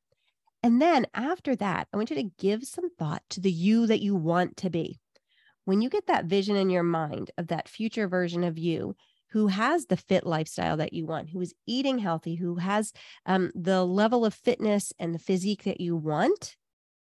[0.62, 4.00] And then after that, I want you to give some thought to the you that
[4.00, 4.98] you want to be.
[5.64, 8.94] When you get that vision in your mind of that future version of you
[9.30, 12.92] who has the fit lifestyle that you want, who is eating healthy, who has
[13.26, 16.56] um, the level of fitness and the physique that you want,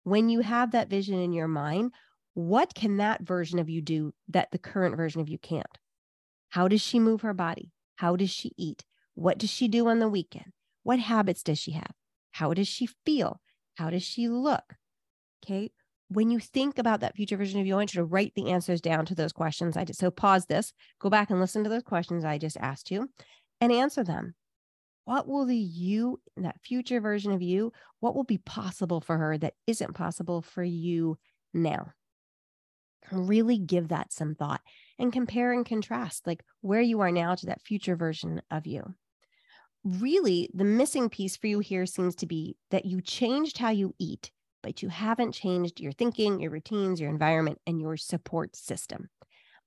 [0.03, 1.93] when you have that vision in your mind,
[2.33, 5.77] what can that version of you do that the current version of you can't?
[6.49, 7.71] How does she move her body?
[7.95, 8.83] How does she eat?
[9.13, 10.51] What does she do on the weekend?
[10.83, 11.93] What habits does she have?
[12.31, 13.39] How does she feel?
[13.75, 14.75] How does she look?
[15.43, 15.71] Okay.
[16.09, 18.51] When you think about that future version of you, I want you to write the
[18.51, 19.77] answers down to those questions.
[19.77, 22.91] I just so pause this, go back and listen to those questions I just asked
[22.91, 23.09] you
[23.61, 24.35] and answer them.
[25.05, 29.37] What will the you, that future version of you, what will be possible for her
[29.37, 31.17] that isn't possible for you
[31.53, 31.93] now?
[33.11, 34.61] really give that some thought
[34.99, 38.93] and compare and contrast like where you are now to that future version of you
[39.83, 43.95] really the missing piece for you here seems to be that you changed how you
[43.99, 49.09] eat but you haven't changed your thinking your routines your environment and your support system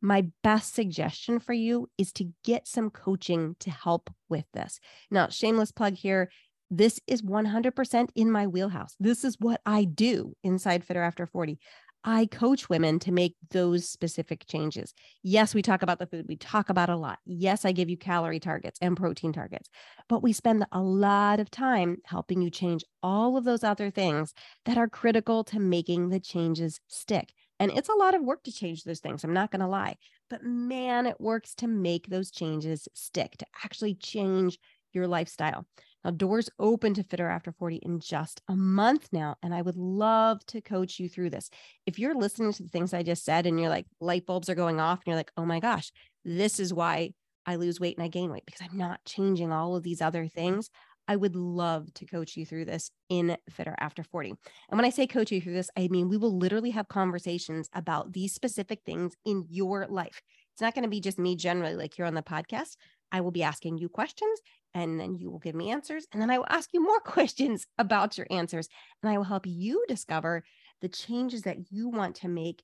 [0.01, 4.79] my best suggestion for you is to get some coaching to help with this
[5.11, 6.31] now shameless plug here
[6.71, 8.97] this is 100% in my wheelhouse.
[8.99, 11.59] This is what I do inside Fitter After 40.
[12.07, 14.93] I coach women to make those specific changes.
[15.23, 17.19] Yes, we talk about the food, we talk about a lot.
[17.25, 19.71] Yes, I give you calorie targets and protein targets,
[20.07, 24.35] but we spend a lot of time helping you change all of those other things
[24.67, 27.33] that are critical to making the changes stick.
[27.59, 29.25] And it's a lot of work to change those things.
[29.25, 29.97] I'm not going to lie,
[30.29, 34.59] but man, it works to make those changes stick, to actually change
[34.93, 35.67] your lifestyle.
[36.05, 39.37] Now, doors open to Fitter After 40 in just a month now.
[39.43, 41.51] And I would love to coach you through this.
[41.87, 44.55] If you're listening to the things I just said and you're like, light bulbs are
[44.55, 45.91] going off, and you're like, oh my gosh,
[46.25, 47.13] this is why
[47.47, 50.27] I lose weight and I gain weight because I'm not changing all of these other
[50.29, 50.71] things.
[51.07, 54.31] I would love to coach you through this in Fitter After 40.
[54.31, 54.39] And
[54.79, 58.13] when I say coach you through this, I mean we will literally have conversations about
[58.13, 60.23] these specific things in your life.
[60.55, 62.77] It's not going to be just me generally, like here on the podcast.
[63.13, 64.41] I will be asking you questions
[64.75, 66.07] and then you will give me answers.
[66.13, 68.69] And then I will ask you more questions about your answers.
[69.03, 70.45] And I will help you discover
[70.83, 72.63] the changes that you want to make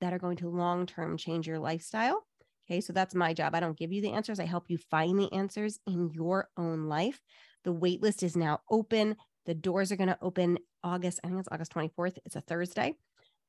[0.00, 2.26] that are going to long term change your lifestyle.
[2.68, 3.54] Okay, so that's my job.
[3.54, 6.86] I don't give you the answers, I help you find the answers in your own
[6.86, 7.20] life.
[7.64, 9.16] The waitlist is now open.
[9.46, 12.18] The doors are going to open August, I think it's August 24th.
[12.24, 12.94] It's a Thursday.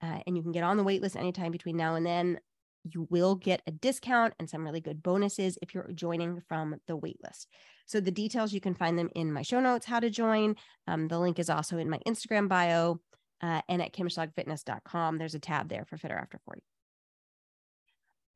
[0.02, 2.39] Uh, and you can get on the waitlist anytime between now and then.
[2.84, 6.98] You will get a discount and some really good bonuses if you're joining from the
[6.98, 7.48] waitlist.
[7.86, 10.56] So the details, you can find them in my show notes, how to join.
[10.88, 13.00] Um, the link is also in my Instagram bio
[13.41, 15.17] uh, and at kimschlagfitness.com.
[15.17, 16.62] There's a tab there for Fitter After 40.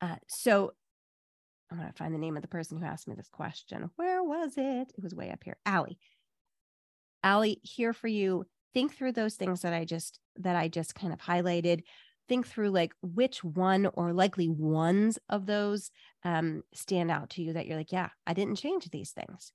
[0.00, 0.72] Uh, so
[1.70, 3.90] I'm going to find the name of the person who asked me this question.
[3.96, 4.92] Where was it?
[4.96, 5.56] It was way up here.
[5.66, 5.98] Allie.
[7.22, 8.44] Allie, here for you.
[8.74, 11.82] Think through those things that I just that I just kind of highlighted
[12.28, 15.90] think through like which one or likely ones of those
[16.24, 19.52] um, stand out to you that you're like, yeah, I didn't change these things.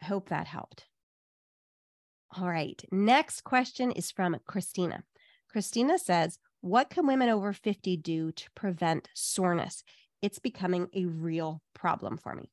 [0.00, 0.86] I hope that helped.
[2.36, 2.82] All right.
[2.90, 5.04] Next question is from Christina.
[5.50, 9.84] Christina says, What can women over 50 do to prevent soreness?
[10.22, 12.50] It's becoming a real problem for me.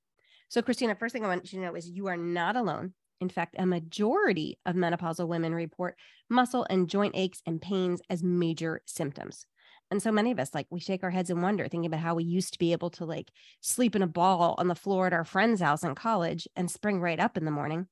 [0.47, 2.93] So, Christina, first thing I want you to know is you are not alone.
[3.19, 5.95] In fact, a majority of menopausal women report
[6.29, 9.45] muscle and joint aches and pains as major symptoms.
[9.93, 12.15] And so many of us, like, we shake our heads and wonder, thinking about how
[12.15, 13.29] we used to be able to like
[13.61, 16.99] sleep in a ball on the floor at our friend's house in college and spring
[16.99, 17.85] right up in the morning.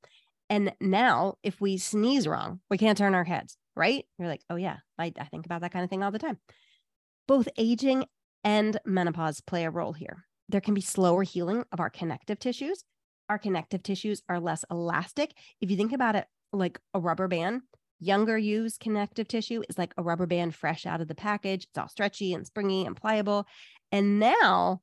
[0.49, 4.03] And now, if we sneeze wrong, we can't turn our heads, right?
[4.17, 6.39] You're like, oh, yeah, I, I think about that kind of thing all the time.
[7.27, 8.05] Both aging
[8.43, 10.25] and menopause play a role here.
[10.49, 12.83] There can be slower healing of our connective tissues.
[13.29, 15.35] Our connective tissues are less elastic.
[15.61, 17.61] If you think about it like a rubber band,
[18.03, 21.65] Younger use connective tissue is like a rubber band fresh out of the package.
[21.65, 23.45] It's all stretchy and springy and pliable.
[23.91, 24.81] And now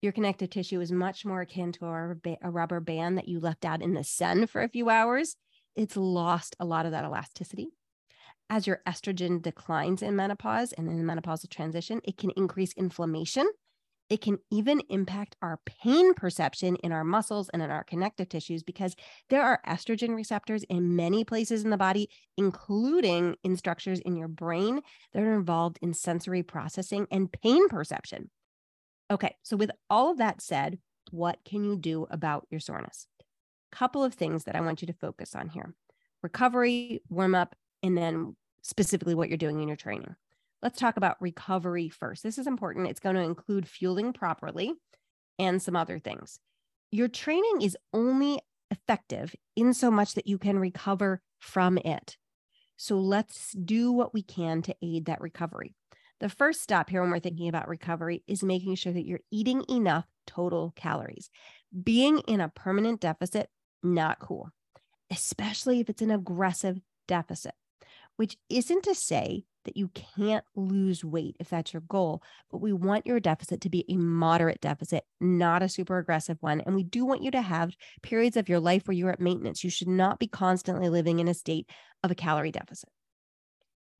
[0.00, 3.82] your connective tissue is much more akin to a, rubber band that you left out
[3.82, 5.34] in the sun for a few hours.
[5.74, 7.70] It's lost a lot of that elasticity.
[8.48, 13.50] As your estrogen declines in menopause and in the menopausal transition, it can increase inflammation
[14.08, 18.62] it can even impact our pain perception in our muscles and in our connective tissues
[18.62, 18.94] because
[19.30, 24.28] there are estrogen receptors in many places in the body, including in structures in your
[24.28, 24.80] brain
[25.12, 28.30] that are involved in sensory processing and pain perception.
[29.10, 30.78] Okay, so with all of that said,
[31.10, 33.06] what can you do about your soreness?
[33.72, 35.74] Couple of things that I want you to focus on here
[36.22, 40.16] recovery, warm up, and then specifically what you're doing in your training.
[40.62, 42.22] Let's talk about recovery first.
[42.22, 42.88] This is important.
[42.88, 44.72] It's going to include fueling properly
[45.38, 46.38] and some other things.
[46.90, 48.40] Your training is only
[48.70, 52.16] effective in so much that you can recover from it.
[52.76, 55.74] So let's do what we can to aid that recovery.
[56.20, 59.64] The first step here when we're thinking about recovery is making sure that you're eating
[59.68, 61.30] enough total calories.
[61.82, 63.50] Being in a permanent deficit,
[63.82, 64.50] not cool,
[65.10, 67.54] especially if it's an aggressive deficit,
[68.16, 72.72] which isn't to say that you can't lose weight if that's your goal, but we
[72.72, 76.60] want your deficit to be a moderate deficit, not a super aggressive one.
[76.62, 79.62] And we do want you to have periods of your life where you're at maintenance.
[79.62, 81.68] You should not be constantly living in a state
[82.02, 82.88] of a calorie deficit.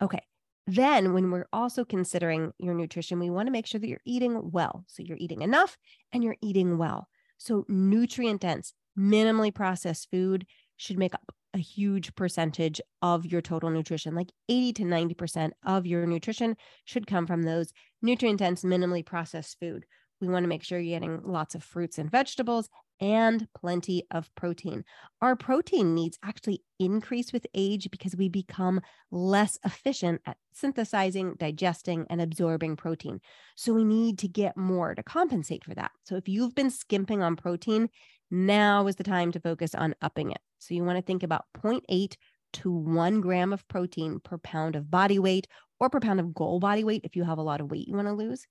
[0.03, 0.23] Okay.
[0.69, 4.51] Then, when we're also considering your nutrition, we want to make sure that you're eating
[4.51, 4.85] well.
[4.89, 5.79] So, you're eating enough
[6.13, 7.07] and you're eating well.
[7.39, 10.45] So, nutrient dense, minimally processed food
[10.77, 14.15] should make up a huge percentage of your total nutrition.
[14.15, 19.59] Like 80 to 90% of your nutrition should come from those nutrient dense, minimally processed
[19.59, 19.87] food.
[20.21, 22.69] We want to make sure you're getting lots of fruits and vegetables
[23.01, 24.85] and plenty of protein.
[25.21, 32.07] Our protein needs actually increase with age because we become less efficient at synthesizing, digesting,
[32.09, 33.21] and absorbing protein.
[33.55, 35.91] So we need to get more to compensate for that.
[36.05, 37.91] So if you've been skimping on protein,
[38.31, 40.41] now is the time to focus on upping it.
[40.59, 42.17] So you want to think about 0.8
[42.55, 45.47] to one gram of protein per pound of body weight
[45.79, 47.95] or per pound of goal body weight if you have a lot of weight you
[47.95, 48.47] want to lose.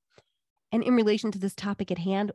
[0.72, 2.32] And in relation to this topic at hand,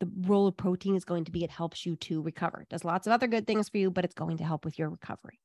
[0.00, 2.62] the role of protein is going to be it helps you to recover.
[2.62, 4.78] It does lots of other good things for you, but it's going to help with
[4.78, 5.38] your recovery.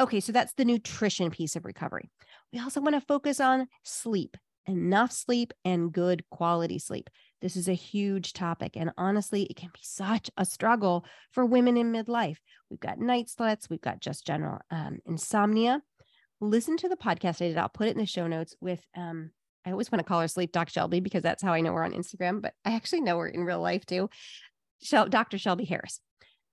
[0.00, 2.10] Okay, so that's the nutrition piece of recovery.
[2.52, 7.10] We also want to focus on sleep, enough sleep and good quality sleep.
[7.40, 8.76] This is a huge topic.
[8.76, 12.36] And honestly, it can be such a struggle for women in midlife.
[12.70, 15.82] We've got night sweats, we've got just general um, insomnia.
[16.40, 17.58] Listen to the podcast I did.
[17.58, 19.30] I'll put it in the show notes with, um,
[19.66, 21.84] I always want to call her Sleep Doc Shelby because that's how I know we're
[21.84, 24.08] on Instagram, but I actually know her in real life too.
[24.82, 25.36] Shel- Dr.
[25.36, 26.00] Shelby Harris.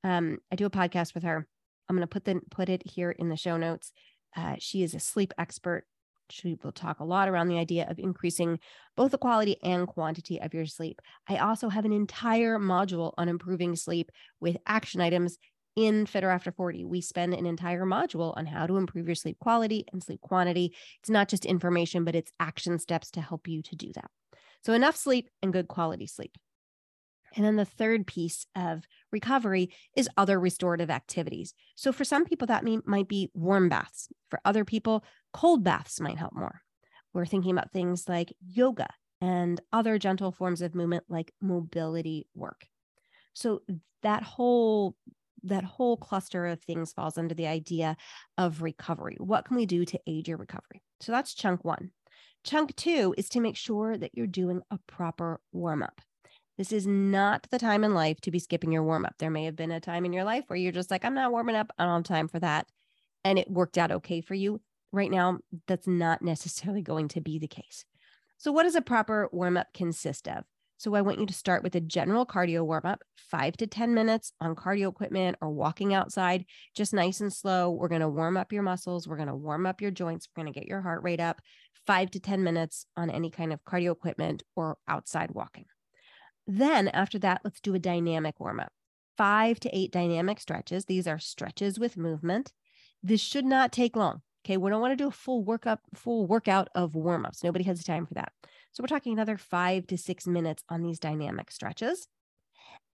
[0.04, 1.48] Um, I do a podcast with her.
[1.90, 3.94] I'm going to put the put it here in the show notes.
[4.36, 5.86] Uh, she is a sleep expert
[6.30, 8.60] she will talk a lot around the idea of increasing
[8.96, 11.02] both the quality and quantity of your sleep.
[11.28, 15.38] I also have an entire module on improving sleep with action items
[15.76, 16.86] in Fitter After 40.
[16.86, 20.76] We spend an entire module on how to improve your sleep quality and sleep quantity.
[21.02, 24.10] It's not just information, but it's action steps to help you to do that.
[24.64, 26.36] So, enough sleep and good quality sleep.
[27.36, 31.54] And then the third piece of recovery is other restorative activities.
[31.76, 34.10] So for some people, that mean, might be warm baths.
[34.30, 36.62] For other people, cold baths might help more.
[37.14, 38.88] We're thinking about things like yoga
[39.22, 42.66] and other gentle forms of movement like mobility work.
[43.34, 43.62] So
[44.04, 44.96] that whole
[45.44, 47.96] that whole cluster of things falls under the idea
[48.38, 49.16] of recovery.
[49.20, 50.82] What can we do to aid your recovery?
[51.00, 51.92] So that's chunk 1.
[52.44, 56.02] Chunk 2 is to make sure that you're doing a proper warm up.
[56.58, 59.14] This is not the time in life to be skipping your warm up.
[59.20, 61.32] There may have been a time in your life where you're just like, I'm not
[61.32, 61.72] warming up.
[61.78, 62.68] I don't have time for that.
[63.24, 64.60] And it worked out okay for you.
[64.92, 67.86] Right now, that's not necessarily going to be the case.
[68.38, 70.46] So, what does a proper warm up consist of?
[70.78, 73.94] So, I want you to start with a general cardio warm up, five to 10
[73.94, 77.70] minutes on cardio equipment or walking outside, just nice and slow.
[77.70, 79.08] We're going to warm up your muscles.
[79.08, 80.28] We're going to warm up your joints.
[80.28, 81.40] We're going to get your heart rate up,
[81.86, 85.66] five to 10 minutes on any kind of cardio equipment or outside walking.
[86.48, 88.72] Then after that, let's do a dynamic warm up.
[89.18, 90.86] Five to eight dynamic stretches.
[90.86, 92.54] These are stretches with movement.
[93.04, 94.22] This should not take long.
[94.46, 94.58] Okay.
[94.58, 97.44] We don't want to do a full workup, full workout of warm ups.
[97.44, 98.32] Nobody has time for that.
[98.72, 102.08] So we're talking another five to six minutes on these dynamic stretches.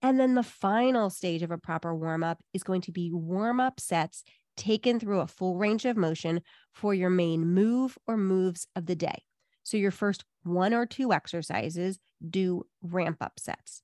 [0.01, 3.61] And then the final stage of a proper warm up is going to be warm
[3.61, 4.25] up sets
[4.57, 6.41] taken through a full range of motion
[6.73, 9.23] for your main move or moves of the day.
[9.63, 13.83] So your first one or two exercises do ramp up sets.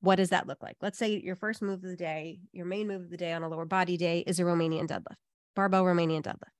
[0.00, 0.76] What does that look like?
[0.80, 3.42] Let's say your first move of the day, your main move of the day on
[3.42, 5.16] a lower body day is a Romanian deadlift,
[5.54, 6.50] barbell Romanian deadlift.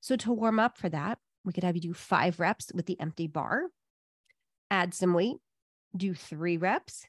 [0.00, 3.00] So to warm up for that, we could have you do five reps with the
[3.00, 3.68] empty bar,
[4.70, 5.36] add some weight,
[5.96, 7.06] do three reps,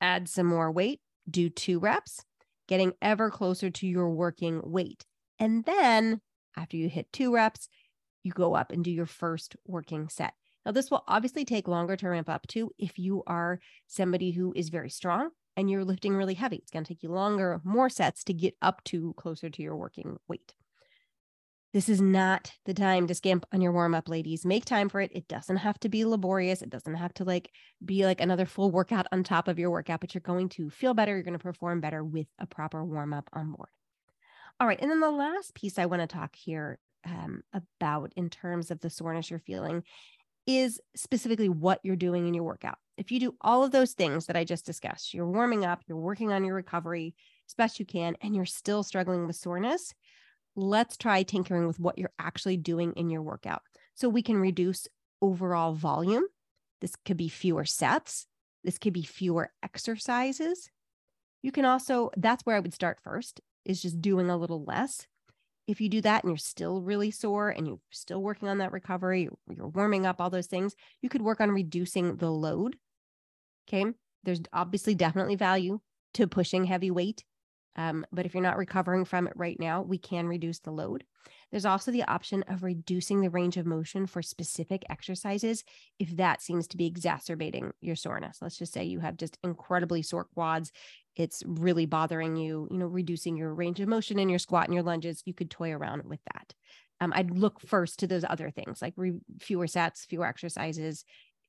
[0.00, 2.24] add some more weight, do two reps,
[2.68, 5.04] getting ever closer to your working weight.
[5.38, 6.20] And then
[6.56, 7.68] after you hit two reps,
[8.22, 10.34] you go up and do your first working set.
[10.64, 14.52] Now, this will obviously take longer to ramp up to if you are somebody who
[14.56, 16.56] is very strong and you're lifting really heavy.
[16.56, 19.76] It's going to take you longer, more sets to get up to closer to your
[19.76, 20.54] working weight.
[21.74, 24.46] This is not the time to scamp on your warm up, ladies.
[24.46, 25.10] Make time for it.
[25.12, 26.62] It doesn't have to be laborious.
[26.62, 27.50] It doesn't have to like
[27.84, 30.94] be like another full workout on top of your workout, but you're going to feel
[30.94, 31.12] better.
[31.12, 33.70] You're going to perform better with a proper warm up on board.
[34.60, 34.80] All right.
[34.80, 38.80] And then the last piece I want to talk here um, about in terms of
[38.80, 39.82] the soreness you're feeling
[40.46, 42.78] is specifically what you're doing in your workout.
[42.96, 45.98] If you do all of those things that I just discussed, you're warming up, you're
[45.98, 47.14] working on your recovery
[47.48, 49.94] as best you can, and you're still struggling with soreness,
[50.56, 53.62] let's try tinkering with what you're actually doing in your workout.
[53.94, 54.86] So we can reduce
[55.20, 56.24] overall volume.
[56.80, 58.26] This could be fewer sets,
[58.62, 60.70] this could be fewer exercises.
[61.42, 65.06] You can also, that's where I would start first, is just doing a little less.
[65.66, 68.72] If you do that and you're still really sore and you're still working on that
[68.72, 72.76] recovery, you're warming up all those things, you could work on reducing the load.
[73.68, 73.90] Okay.
[74.24, 75.80] There's obviously definitely value
[76.14, 77.24] to pushing heavy weight
[77.76, 81.04] um, but if you're not recovering from it right now, we can reduce the load.
[81.50, 85.64] There's also the option of reducing the range of motion for specific exercises
[85.98, 88.38] if that seems to be exacerbating your soreness.
[88.40, 90.72] Let's just say you have just incredibly sore quads.
[91.16, 94.74] It's really bothering you, you know, reducing your range of motion in your squat and
[94.74, 95.22] your lunges.
[95.24, 96.54] You could toy around with that.
[97.00, 101.04] Um, I'd look first to those other things like re- fewer sets, fewer exercises.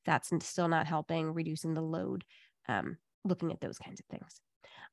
[0.05, 2.23] That's still not helping, reducing the load,
[2.67, 4.41] um, looking at those kinds of things.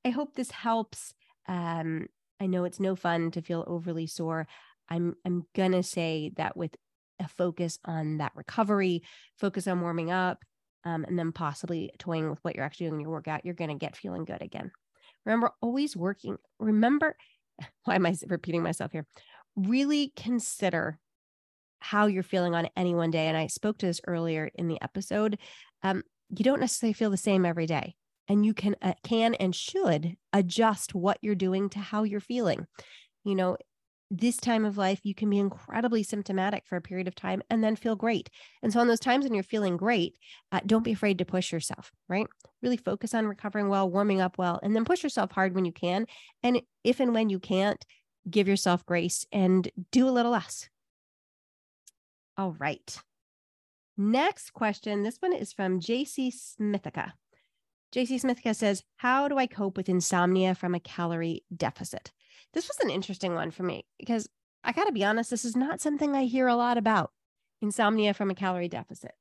[0.05, 1.15] I hope this helps.
[1.49, 2.07] Um,
[2.41, 4.47] I know it's no fun to feel overly sore.
[4.89, 6.77] I'm I'm gonna say that with
[7.21, 9.03] a focus on that recovery,
[9.39, 10.45] focus on warming up,
[10.85, 13.77] um, and then possibly toying with what you're actually doing in your workout, you're gonna
[13.77, 14.71] get feeling good again.
[15.25, 16.37] Remember, always working.
[16.59, 17.17] Remember,
[17.85, 19.07] why am I repeating myself here?
[19.57, 20.99] Really consider
[21.81, 23.27] how you're feeling on any one day.
[23.27, 25.39] And I spoke to this earlier in the episode.
[25.83, 27.97] Um, you don't necessarily feel the same every day
[28.29, 32.67] and you can uh, can and should adjust what you're doing to how you're feeling
[33.25, 33.57] you know
[34.13, 37.65] this time of life you can be incredibly symptomatic for a period of time and
[37.65, 38.29] then feel great.
[38.63, 40.19] And so on those times when you're feeling great
[40.53, 42.27] uh, don't be afraid to push yourself right?
[42.63, 45.73] Really focus on recovering well warming up well and then push yourself hard when you
[45.73, 46.07] can.
[46.43, 47.85] And if and when you can't
[48.29, 50.69] give yourself grace and do a little less.
[52.37, 52.97] All right.
[53.97, 55.03] Next question.
[55.03, 57.13] This one is from jc smithica.
[57.93, 62.11] JC Smithka says, How do I cope with insomnia from a calorie deficit?
[62.55, 64.29] This was an interesting one for me because
[64.65, 67.11] I got to be honest, this is not something I hear a lot about
[67.61, 69.13] insomnia from a calorie deficit.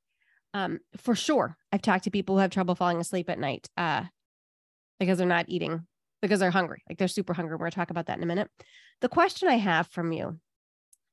[0.54, 4.04] Um, for sure, I've talked to people who have trouble falling asleep at night uh,
[5.00, 5.86] because they're not eating,
[6.20, 7.54] because they're hungry, like they're super hungry.
[7.54, 8.50] We're going to talk about that in a minute.
[9.00, 10.38] The question I have from you,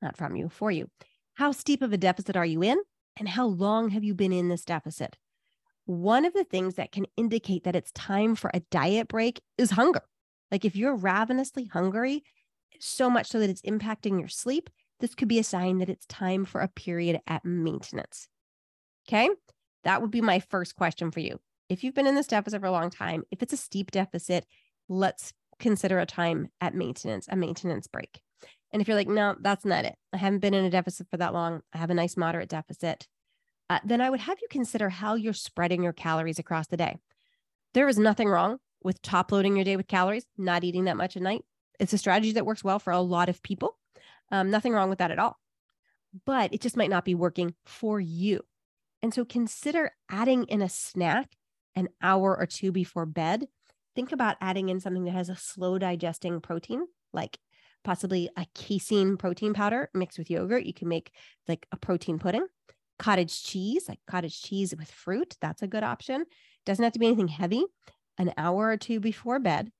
[0.01, 0.89] not from you, for you,
[1.35, 2.77] how steep of a deficit are you in?
[3.17, 5.17] And how long have you been in this deficit?
[5.89, 9.71] one of the things that can indicate that it's time for a diet break is
[9.71, 10.03] hunger.
[10.51, 12.23] Like if you're ravenously hungry,
[12.79, 14.69] so much so that it's impacting your sleep,
[14.99, 18.27] this could be a sign that it's time for a period at maintenance.
[19.07, 19.29] Okay.
[19.83, 21.39] That would be my first question for you.
[21.69, 24.45] If you've been in this deficit for a long time, if it's a steep deficit,
[24.87, 28.19] let's consider a time at maintenance, a maintenance break.
[28.71, 29.95] And if you're like, no, that's not it.
[30.13, 31.61] I haven't been in a deficit for that long.
[31.73, 33.07] I have a nice moderate deficit
[33.69, 36.97] uh, then I would have you consider how you're spreading your calories across the day.
[37.73, 41.15] There is nothing wrong with top loading your day with calories, not eating that much
[41.15, 41.43] at night.
[41.79, 43.77] It's a strategy that works well for a lot of people.
[44.31, 45.37] Um, nothing wrong with that at all.
[46.25, 48.41] But it just might not be working for you.
[49.01, 51.31] And so consider adding in a snack
[51.75, 53.47] an hour or two before bed.
[53.95, 56.81] Think about adding in something that has a slow digesting protein,
[57.13, 57.37] like
[57.83, 60.65] possibly a casein protein powder mixed with yogurt.
[60.65, 61.11] You can make
[61.47, 62.45] like a protein pudding
[62.99, 65.37] cottage cheese, like cottage cheese with fruit.
[65.41, 66.25] That's a good option.
[66.65, 67.63] Doesn't have to be anything heavy,
[68.19, 69.71] an hour or two before bed,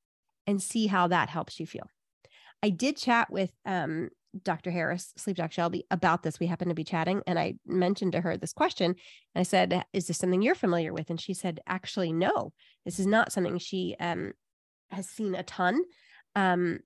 [0.47, 1.87] and see how that helps you feel.
[2.63, 4.09] I did chat with um,
[4.43, 4.71] Dr.
[4.71, 6.39] Harris, Sleep Doc Shelby, about this.
[6.39, 8.95] We happened to be chatting, and I mentioned to her this question.
[9.35, 11.09] And I said, Is this something you're familiar with?
[11.09, 12.53] And she said, Actually, no,
[12.85, 14.33] this is not something she um,
[14.91, 15.81] has seen a ton.
[16.35, 16.79] Um,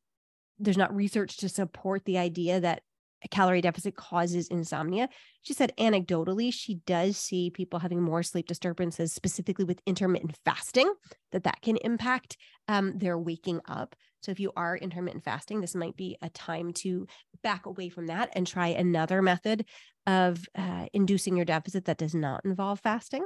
[0.60, 2.84] there's not research to support the idea that
[3.32, 5.10] calorie deficit causes insomnia.
[5.42, 10.92] She said anecdotally, she does see people having more sleep disturbances, specifically with intermittent fasting,
[11.32, 13.96] that that can impact um, their waking up.
[14.22, 17.08] So if you are intermittent fasting, this might be a time to
[17.44, 19.66] back away from that and try another method
[20.08, 23.26] of uh, inducing your deficit that does not involve fasting.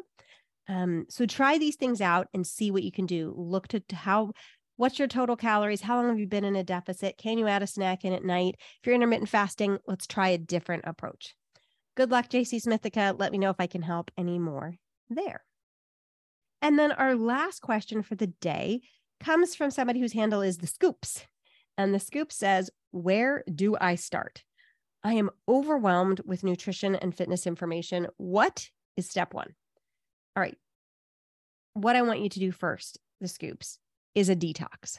[0.70, 3.34] Um, so try these things out and see what you can do.
[3.38, 4.32] Look to, to how
[4.78, 5.82] What's your total calories?
[5.82, 7.18] How long have you been in a deficit?
[7.18, 8.56] Can you add a snack in at night?
[8.60, 11.36] If you're intermittent fasting, let's try a different approach.
[11.96, 13.20] Good luck, JC Smithica.
[13.20, 14.76] Let me know if I can help any more
[15.10, 15.44] there.
[16.62, 18.82] And then our last question for the day
[19.20, 21.26] comes from somebody whose handle is the Scoops.
[21.76, 24.44] And the Scoop says, Where do I start?
[25.04, 28.08] I am overwhelmed with nutrition and fitness information.
[28.18, 29.56] What is step one?
[30.36, 30.58] All right.
[31.74, 33.80] What I want you to do first, the Scoops,
[34.18, 34.98] is a detox.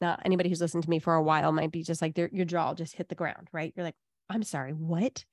[0.00, 2.72] Now, anybody who's listened to me for a while might be just like your jaw
[2.72, 3.72] just hit the ground, right?
[3.76, 3.96] You're like,
[4.30, 5.24] I'm sorry, what?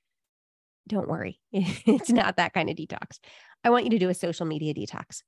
[0.88, 1.40] Don't worry.
[1.52, 3.20] it's not that kind of detox.
[3.64, 5.22] I want you to do a social media detox.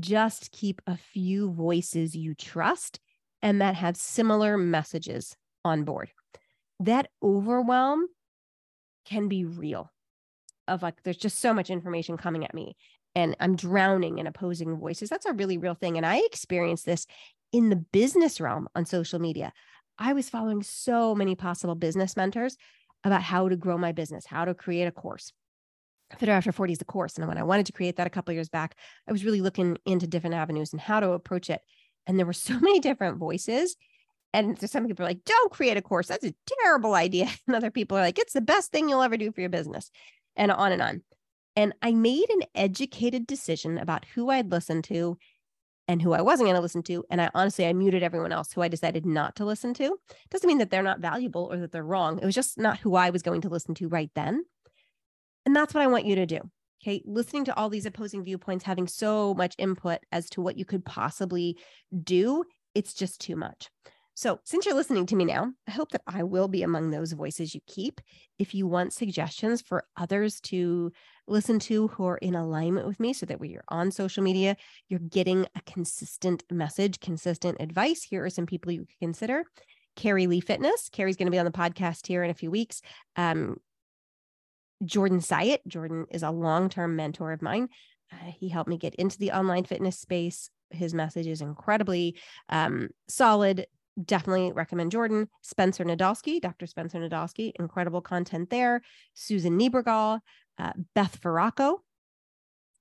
[0.00, 2.98] Just keep a few voices you trust
[3.42, 6.10] and that have similar messages on board.
[6.80, 8.06] That overwhelm
[9.04, 9.90] can be real
[10.66, 12.76] of like there's just so much information coming at me
[13.14, 15.08] and I'm drowning in opposing voices.
[15.08, 15.96] That's a really real thing.
[15.96, 17.06] And I experienced this
[17.52, 19.52] in the business realm on social media.
[19.98, 22.56] I was following so many possible business mentors
[23.04, 25.32] about how to grow my business, how to create a course.
[26.18, 27.16] Fitter After 40 is the course.
[27.16, 28.76] And when I wanted to create that a couple years back,
[29.08, 31.60] I was really looking into different avenues and how to approach it.
[32.06, 33.76] And there were so many different voices.
[34.34, 36.08] And so some people are like, don't create a course.
[36.08, 37.28] That's a terrible idea.
[37.46, 39.90] And other people are like, it's the best thing you'll ever do for your business.
[40.36, 41.02] And on and on.
[41.56, 45.18] And I made an educated decision about who I'd listen to
[45.88, 47.04] and who I wasn't going to listen to.
[47.10, 49.98] And I honestly, I muted everyone else who I decided not to listen to.
[50.30, 52.18] Doesn't mean that they're not valuable or that they're wrong.
[52.18, 54.44] It was just not who I was going to listen to right then.
[55.44, 56.40] And that's what I want you to do.
[56.82, 57.02] Okay.
[57.04, 60.84] Listening to all these opposing viewpoints, having so much input as to what you could
[60.84, 61.58] possibly
[62.02, 62.44] do,
[62.74, 63.68] it's just too much.
[64.14, 67.12] So, since you're listening to me now, I hope that I will be among those
[67.12, 68.00] voices you keep.
[68.38, 70.92] If you want suggestions for others to
[71.26, 74.56] listen to who are in alignment with me so that when you're on social media,
[74.88, 79.44] you're getting a consistent message, consistent advice, here are some people you can consider.
[79.96, 80.88] Carrie Lee Fitness.
[80.90, 82.80] Carrie's going to be on the podcast here in a few weeks.
[83.16, 83.56] Um,
[84.84, 85.60] Jordan Syatt.
[85.66, 87.68] Jordan is a long term mentor of mine.
[88.12, 90.50] Uh, he helped me get into the online fitness space.
[90.70, 92.16] His message is incredibly
[92.48, 93.66] um, solid,
[94.02, 95.28] definitely recommend Jordan.
[95.42, 96.66] Spencer Nadolsky, Dr.
[96.66, 98.82] Spencer Nadolsky, incredible content there.
[99.14, 100.20] Susan Niebergall,
[100.58, 101.78] uh, Beth Ferracco,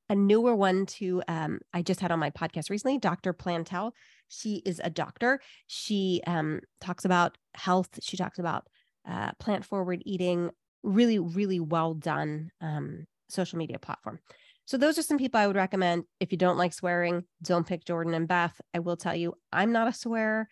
[0.09, 3.33] a newer one to um, I just had on my podcast recently, Dr.
[3.33, 3.91] Plantel.
[4.29, 5.39] She is a doctor.
[5.67, 7.99] She um, talks about health.
[8.01, 8.67] She talks about
[9.07, 10.51] uh, plant forward eating.
[10.83, 14.19] Really, really well done um, social media platform.
[14.65, 16.05] So those are some people I would recommend.
[16.19, 18.59] If you don't like swearing, don't pick Jordan and Beth.
[18.73, 20.47] I will tell you, I'm not a swearer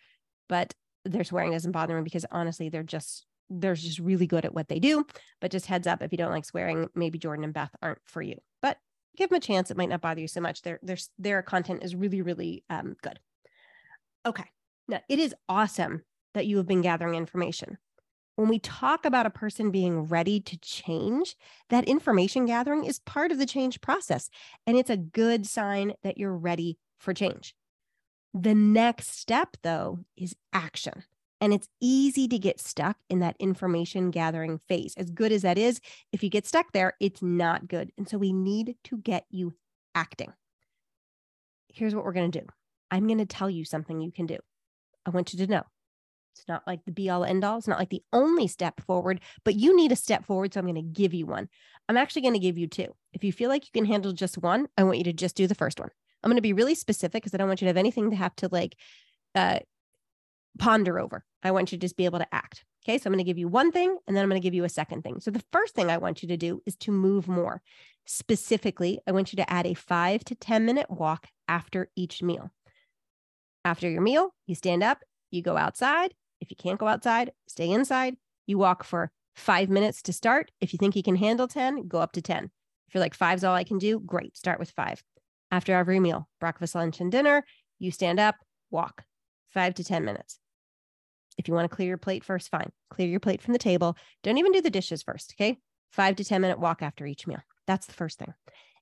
[0.50, 4.54] but their swearing doesn't bother me because honestly, they're just they're just really good at
[4.54, 5.04] what they do.
[5.40, 8.22] But just heads up, if you don't like swearing, maybe Jordan and Beth aren't for
[8.22, 8.36] you.
[8.62, 8.78] But
[9.16, 10.62] give them a chance; it might not bother you so much.
[10.62, 13.18] Their their their content is really really um, good.
[14.24, 14.44] Okay,
[14.88, 17.78] now it is awesome that you have been gathering information.
[18.36, 21.36] When we talk about a person being ready to change,
[21.68, 24.30] that information gathering is part of the change process,
[24.66, 27.54] and it's a good sign that you're ready for change.
[28.32, 31.02] The next step, though, is action.
[31.40, 34.94] And it's easy to get stuck in that information gathering phase.
[34.96, 35.80] As good as that is,
[36.12, 37.92] if you get stuck there, it's not good.
[37.96, 39.54] And so we need to get you
[39.94, 40.32] acting.
[41.68, 42.46] Here's what we're going to do
[42.90, 44.38] I'm going to tell you something you can do.
[45.06, 45.62] I want you to know
[46.40, 47.58] it's not like the be all end all.
[47.58, 50.54] It's not like the only step forward, but you need a step forward.
[50.54, 51.48] So I'm going to give you one.
[51.88, 52.94] I'm actually going to give you two.
[53.12, 55.46] If you feel like you can handle just one, I want you to just do
[55.46, 55.90] the first one.
[56.22, 58.16] I'm going to be really specific because I don't want you to have anything to
[58.16, 58.76] have to like
[59.34, 59.60] uh,
[60.58, 61.24] ponder over.
[61.42, 62.64] I want you to just be able to act.
[62.84, 62.98] Okay.
[62.98, 64.64] So I'm going to give you one thing and then I'm going to give you
[64.64, 65.20] a second thing.
[65.20, 67.62] So the first thing I want you to do is to move more.
[68.06, 72.50] Specifically, I want you to add a five to 10 minute walk after each meal.
[73.64, 76.14] After your meal, you stand up, you go outside.
[76.40, 78.16] If you can't go outside, stay inside.
[78.46, 80.50] You walk for five minutes to start.
[80.60, 82.50] If you think you can handle 10, go up to 10.
[82.88, 84.36] If you're like five's all I can do, great.
[84.36, 85.02] Start with five.
[85.50, 87.44] After every meal, breakfast, lunch, and dinner,
[87.78, 88.36] you stand up,
[88.70, 89.04] walk
[89.52, 90.38] five to 10 minutes.
[91.38, 92.70] If you want to clear your plate first, fine.
[92.90, 93.96] Clear your plate from the table.
[94.22, 95.34] Don't even do the dishes first.
[95.36, 95.58] Okay.
[95.92, 97.40] Five to 10 minute walk after each meal.
[97.66, 98.32] That's the first thing.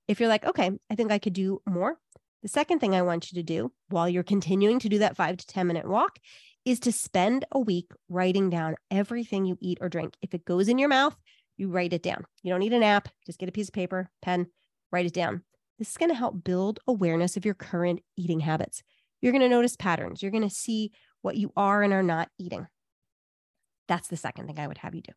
[0.08, 1.98] If you're like, okay, I think I could do more.
[2.42, 5.36] The second thing I want you to do while you're continuing to do that five
[5.36, 6.18] to 10 minute walk
[6.64, 10.14] is to spend a week writing down everything you eat or drink.
[10.22, 11.16] If it goes in your mouth,
[11.56, 12.24] you write it down.
[12.42, 14.46] You don't need an app, just get a piece of paper, pen,
[14.92, 15.42] write it down.
[15.78, 18.82] This is going to help build awareness of your current eating habits.
[19.20, 20.22] You're going to notice patterns.
[20.22, 20.92] You're going to see
[21.22, 22.66] what you are and are not eating.
[23.88, 25.12] That's the second thing I would have you do.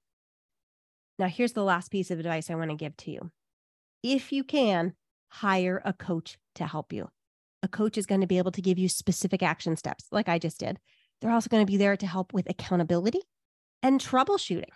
[1.20, 3.32] Now, here's the last piece of advice I want to give to you.
[4.02, 4.94] If you can,
[5.30, 7.10] hire a coach to help you.
[7.64, 10.40] A coach is going to be able to give you specific action steps, like I
[10.40, 10.80] just did.
[11.22, 13.22] They're also going to be there to help with accountability
[13.84, 14.72] and troubleshooting.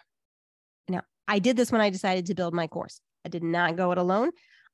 [0.87, 3.01] Now, I did this when I decided to build my course.
[3.25, 4.29] I did not go it alone.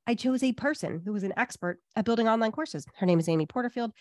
[0.05, 2.85] I chose a person who was an expert at building online courses.
[2.97, 3.91] Her name is Amy Porterfield.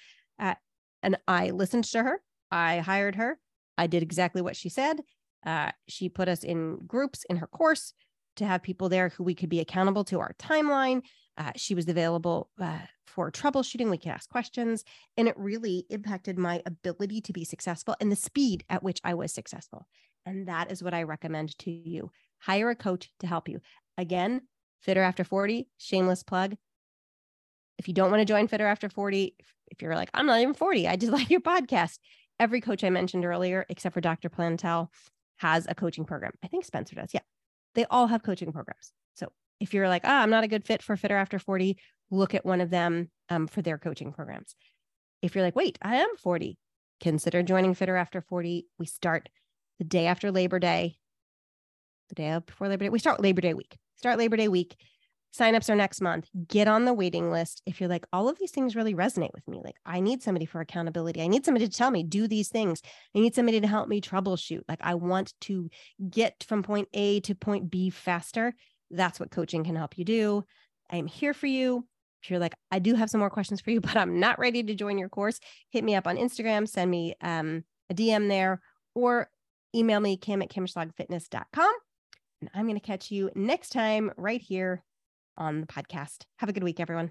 [1.03, 2.21] And I listened to her.
[2.51, 3.39] I hired her.
[3.79, 5.01] I did exactly what she said.
[5.47, 7.95] Uh, she put us in groups in her course
[8.37, 11.03] to have people there who we could be accountable to our timeline.
[11.39, 13.91] Uh, she was available uh, for troubleshooting.
[13.91, 14.85] We could ask questions.
[15.17, 19.15] And it really impacted my ability to be successful and the speed at which I
[19.15, 19.87] was successful.
[20.27, 22.11] And that is what I recommend to you.
[22.41, 23.61] Hire a coach to help you.
[23.97, 24.43] Again,
[24.83, 26.57] Fitter After 40, shameless plug.
[27.79, 29.37] If you don't want to join Fitter After 40,
[29.71, 31.99] if you're like, I'm not even 40, I just like your podcast.
[32.39, 34.31] Every coach I mentioned earlier, except for Dr.
[34.31, 34.89] Plantel,
[35.39, 36.33] has a coaching program.
[36.43, 37.11] I think Spencer does.
[37.13, 37.21] Yeah.
[37.75, 38.93] They all have coaching programs.
[39.15, 39.29] So
[39.61, 41.77] if you're like, ah, I'm not a good fit for Fitter After 40,
[42.11, 44.55] look at one of them um, for their coaching programs.
[45.23, 46.57] If you're like, wait, I am 40,
[47.01, 48.67] consider joining Fitter After 40.
[48.79, 49.29] We start
[49.79, 50.97] the day after Labor Day,
[52.09, 52.91] the day before Labor Day.
[52.91, 54.77] We start Labor Day week start Labor Day week.
[55.37, 56.29] Signups are next month.
[56.49, 57.63] Get on the waiting list.
[57.65, 60.45] If you're like, all of these things really resonate with me, like, I need somebody
[60.45, 61.23] for accountability.
[61.23, 62.83] I need somebody to tell me, do these things.
[63.15, 64.63] I need somebody to help me troubleshoot.
[64.69, 65.71] Like, I want to
[66.09, 68.55] get from point A to point B faster.
[68.91, 70.45] That's what coaching can help you do.
[70.91, 71.87] I am here for you.
[72.23, 74.65] If you're like, I do have some more questions for you, but I'm not ready
[74.65, 75.39] to join your course,
[75.71, 78.61] hit me up on Instagram, send me um, a DM there,
[78.97, 79.31] or
[79.75, 81.73] email me, kim at kimschlagfitness.com.
[82.41, 84.83] And I'm going to catch you next time right here
[85.41, 86.27] on the podcast.
[86.39, 87.11] Have a good week, everyone.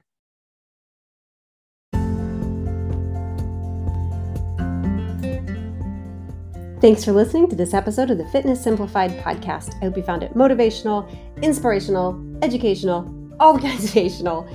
[6.79, 9.75] Thanks for listening to this episode of the Fitness Simplified podcast.
[9.75, 11.09] I hope you found it motivational,
[11.41, 14.47] inspirational, educational, organizational.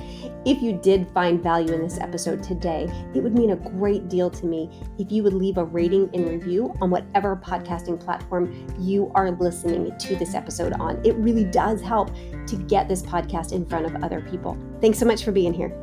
[0.45, 4.29] If you did find value in this episode today, it would mean a great deal
[4.29, 4.69] to me
[4.99, 9.97] if you would leave a rating and review on whatever podcasting platform you are listening
[9.97, 11.03] to this episode on.
[11.03, 12.13] It really does help
[12.45, 14.55] to get this podcast in front of other people.
[14.81, 15.75] Thanks so much for being here.